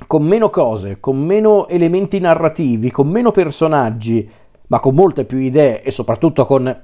con 0.08 0.24
meno 0.24 0.50
cose, 0.50 1.00
con 1.00 1.18
meno 1.18 1.68
elementi 1.68 2.20
narrativi, 2.20 2.92
con 2.92 3.08
meno 3.10 3.32
personaggi, 3.32 4.30
ma 4.68 4.80
con 4.80 4.96
molte 4.96 5.26
più 5.26 5.38
idee 5.38 5.82
e 5.82 5.92
soprattutto 5.92 6.46
con 6.46 6.82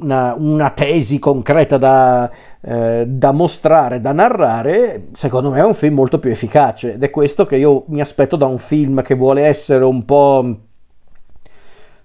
una, 0.00 0.34
una 0.36 0.70
tesi 0.70 1.18
concreta 1.18 1.76
da, 1.76 2.30
eh, 2.60 3.04
da, 3.06 3.32
mostrare, 3.32 4.00
da 4.00 4.12
narrare, 4.12 5.08
secondo 5.12 5.50
me 5.50 5.60
è 5.60 5.64
un 5.64 5.74
film 5.74 5.94
molto 5.94 6.18
più 6.18 6.30
efficace. 6.30 6.94
Ed 6.94 7.02
è 7.02 7.10
questo 7.10 7.46
che 7.46 7.56
io 7.56 7.84
mi 7.88 8.00
aspetto 8.00 8.36
da 8.36 8.46
un 8.46 8.58
film 8.58 9.02
che 9.02 9.14
vuole 9.14 9.42
essere 9.42 9.84
un 9.84 10.04
po' 10.04 10.56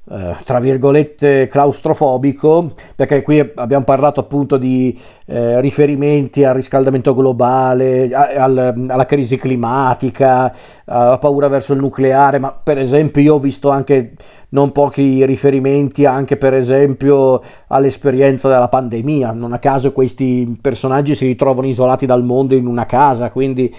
eh, 0.09 0.35
tra 0.45 0.59
virgolette 0.59 1.47
claustrofobico, 1.47 2.71
perché 2.95 3.21
qui 3.21 3.51
abbiamo 3.55 3.83
parlato 3.83 4.21
appunto 4.21 4.57
di 4.57 4.97
eh, 5.29 5.59
riferimenti 5.59 6.45
al 6.45 6.55
riscaldamento 6.55 7.13
globale, 7.13 8.09
a, 8.13 8.43
al, 8.43 8.85
alla 8.87 9.05
crisi 9.05 9.37
climatica, 9.37 10.53
alla 10.85 11.17
paura 11.17 11.49
verso 11.49 11.73
il 11.73 11.79
nucleare, 11.79 12.39
ma 12.39 12.51
per 12.53 12.77
esempio 12.77 13.21
io 13.21 13.33
ho 13.33 13.39
visto 13.39 13.69
anche 13.69 14.13
non 14.49 14.71
pochi 14.71 15.25
riferimenti 15.25 16.05
anche 16.05 16.37
per 16.37 16.53
esempio 16.53 17.41
all'esperienza 17.67 18.47
della 18.47 18.69
pandemia, 18.69 19.33
non 19.33 19.51
a 19.51 19.59
caso 19.59 19.91
questi 19.91 20.57
personaggi 20.61 21.13
si 21.13 21.25
ritrovano 21.25 21.67
isolati 21.67 22.05
dal 22.05 22.23
mondo 22.23 22.55
in 22.55 22.65
una 22.65 22.85
casa, 22.85 23.29
quindi 23.29 23.73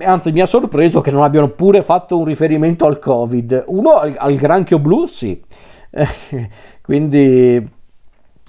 anzi 0.00 0.32
mi 0.32 0.40
ha 0.40 0.46
sorpreso 0.46 1.00
che 1.00 1.12
non 1.12 1.22
abbiano 1.22 1.50
pure 1.50 1.82
fatto 1.82 2.18
un 2.18 2.24
riferimento 2.24 2.86
al 2.86 2.98
Covid, 2.98 3.64
uno 3.68 3.92
al, 3.92 4.16
al 4.18 4.34
granchio 4.34 4.80
blu 4.80 5.06
sì, 5.06 5.40
quindi 6.82 7.80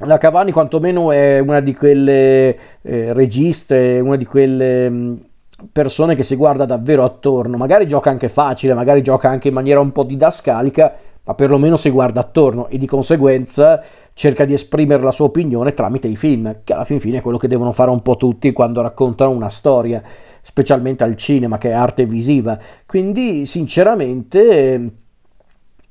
la 0.06 0.18
Cavani 0.18 0.52
quantomeno 0.52 1.12
è 1.12 1.40
una 1.40 1.60
di 1.60 1.74
quelle 1.74 2.58
eh, 2.82 3.14
registe, 3.14 4.00
una 4.00 4.16
di 4.16 4.26
quelle 4.26 4.90
mh, 4.90 5.20
persone 5.72 6.16
che 6.16 6.24
si 6.24 6.36
guarda 6.36 6.66
davvero 6.66 7.04
attorno, 7.04 7.58
magari 7.58 7.88
gioca 7.88 8.10
anche 8.10 8.30
facile, 8.30 8.74
magari 8.74 9.02
gioca 9.02 9.30
anche 9.30 9.48
in 9.48 9.54
maniera 9.54 9.80
un 9.80 9.92
po' 9.92 10.04
didascalica, 10.04 10.94
ma 11.26 11.34
perlomeno 11.36 11.78
si 11.78 11.90
guarda 11.90 12.20
attorno 12.20 12.68
e 12.68 12.78
di 12.78 12.86
conseguenza 12.86 13.82
cerca 14.14 14.44
di 14.44 14.54
esprimere 14.54 15.02
la 15.02 15.12
sua 15.12 15.26
opinione 15.26 15.74
tramite 15.74 16.08
i 16.08 16.18
film, 16.18 16.62
che 16.64 16.74
alla 16.74 16.84
fin 16.84 17.00
fine 17.00 17.20
è 17.20 17.22
quello 17.22 17.38
che 17.38 17.48
devono 17.48 17.72
fare 17.72 17.90
un 17.90 18.02
po' 18.02 18.18
tutti 18.18 18.52
quando 18.52 18.82
raccontano 18.82 19.32
una 19.32 19.50
storia, 19.50 20.02
specialmente 20.42 21.04
al 21.04 21.16
cinema 21.16 21.58
che 21.58 21.70
è 21.70 21.74
arte 21.74 22.06
visiva. 22.06 22.58
Quindi 22.86 23.46
sinceramente 23.46 25.03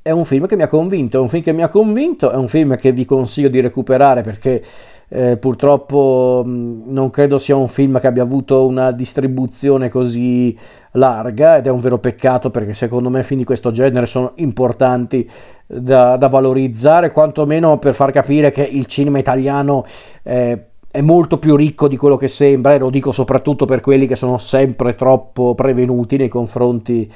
è 0.02 0.10
un 0.10 0.24
film 0.24 0.46
che 0.46 0.56
mi 0.56 0.62
ha 0.62 0.68
convinto, 0.68 1.18
è 1.18 1.20
un 1.20 1.28
film 1.28 1.44
che 1.44 1.52
mi 1.52 1.62
ha 1.62 1.68
convinto, 1.68 2.32
è 2.32 2.34
un 2.34 2.48
film 2.48 2.76
che 2.76 2.90
vi 2.90 3.04
consiglio 3.04 3.48
di 3.48 3.60
recuperare 3.60 4.22
perché 4.22 4.60
eh, 5.08 5.36
purtroppo 5.36 6.42
mh, 6.44 6.82
non 6.86 7.08
credo 7.10 7.38
sia 7.38 7.54
un 7.54 7.68
film 7.68 8.00
che 8.00 8.08
abbia 8.08 8.24
avuto 8.24 8.66
una 8.66 8.90
distribuzione 8.90 9.88
così 9.88 10.58
larga 10.92 11.56
ed 11.56 11.68
è 11.68 11.70
un 11.70 11.78
vero 11.78 11.98
peccato 11.98 12.50
perché 12.50 12.74
secondo 12.74 13.10
me 13.10 13.22
film 13.22 13.38
di 13.38 13.46
questo 13.46 13.70
genere 13.70 14.06
sono 14.06 14.32
importanti 14.36 15.28
da, 15.66 16.16
da 16.16 16.28
valorizzare, 16.28 17.12
quantomeno 17.12 17.78
per 17.78 17.94
far 17.94 18.10
capire 18.10 18.50
che 18.50 18.62
il 18.64 18.86
cinema 18.86 19.18
italiano 19.18 19.84
eh, 20.24 20.64
è 20.90 21.00
molto 21.00 21.38
più 21.38 21.54
ricco 21.54 21.86
di 21.86 21.96
quello 21.96 22.16
che 22.16 22.28
sembra 22.28 22.74
e 22.74 22.78
lo 22.78 22.90
dico 22.90 23.12
soprattutto 23.12 23.66
per 23.66 23.80
quelli 23.80 24.08
che 24.08 24.16
sono 24.16 24.36
sempre 24.36 24.96
troppo 24.96 25.54
prevenuti 25.54 26.16
nei 26.16 26.28
confronti 26.28 27.10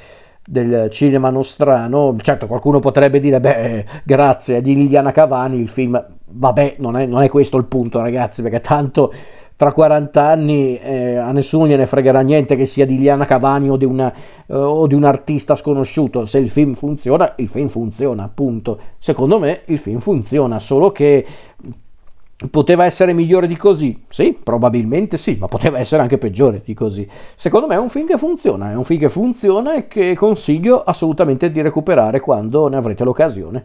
del 0.49 0.87
cinema 0.89 1.29
nostrano. 1.29 2.15
Certo, 2.21 2.47
qualcuno 2.47 2.79
potrebbe 2.79 3.19
dire, 3.19 3.41
beh, 3.41 3.85
grazie 4.05 4.55
a 4.55 4.59
Liliana 4.61 5.11
Cavani 5.11 5.59
il 5.59 5.67
film, 5.67 6.01
vabbè, 6.25 6.75
non 6.79 6.95
è, 6.95 7.05
non 7.05 7.21
è 7.21 7.27
questo 7.27 7.57
il 7.57 7.65
punto 7.65 7.99
ragazzi, 7.99 8.41
perché 8.41 8.61
tanto 8.61 9.11
tra 9.57 9.73
40 9.73 10.21
anni 10.21 10.77
eh, 10.77 11.17
a 11.17 11.33
nessuno 11.33 11.67
gliene 11.67 11.85
fregherà 11.85 12.21
niente 12.21 12.55
che 12.55 12.65
sia 12.65 12.85
di 12.85 12.95
Liliana 12.95 13.25
Cavani 13.25 13.69
o 13.69 13.75
di, 13.75 13.85
una, 13.85 14.13
eh, 14.13 14.55
o 14.55 14.87
di 14.87 14.95
un 14.95 15.03
artista 15.03 15.57
sconosciuto. 15.57 16.25
Se 16.25 16.37
il 16.37 16.49
film 16.49 16.75
funziona, 16.75 17.33
il 17.37 17.49
film 17.49 17.67
funziona, 17.67 18.23
appunto. 18.23 18.79
Secondo 18.97 19.39
me 19.39 19.63
il 19.65 19.79
film 19.79 19.99
funziona, 19.99 20.59
solo 20.59 20.93
che 20.93 21.25
Poteva 22.51 22.85
essere 22.85 23.13
migliore 23.13 23.47
di 23.47 23.57
così? 23.57 24.03
Sì, 24.09 24.37
probabilmente 24.41 25.17
sì, 25.17 25.37
ma 25.39 25.47
poteva 25.47 25.79
essere 25.79 26.03
anche 26.03 26.19
peggiore 26.19 26.61
di 26.63 26.75
così. 26.75 27.07
Secondo 27.35 27.65
me 27.65 27.73
è 27.73 27.79
un 27.79 27.89
film 27.89 28.05
che 28.05 28.15
funziona, 28.15 28.69
è 28.69 28.75
un 28.75 28.83
film 28.83 28.99
che 28.99 29.09
funziona 29.09 29.73
e 29.73 29.87
che 29.87 30.13
consiglio 30.13 30.83
assolutamente 30.83 31.49
di 31.49 31.61
recuperare 31.61 32.19
quando 32.19 32.67
ne 32.67 32.75
avrete 32.75 33.03
l'occasione. 33.03 33.63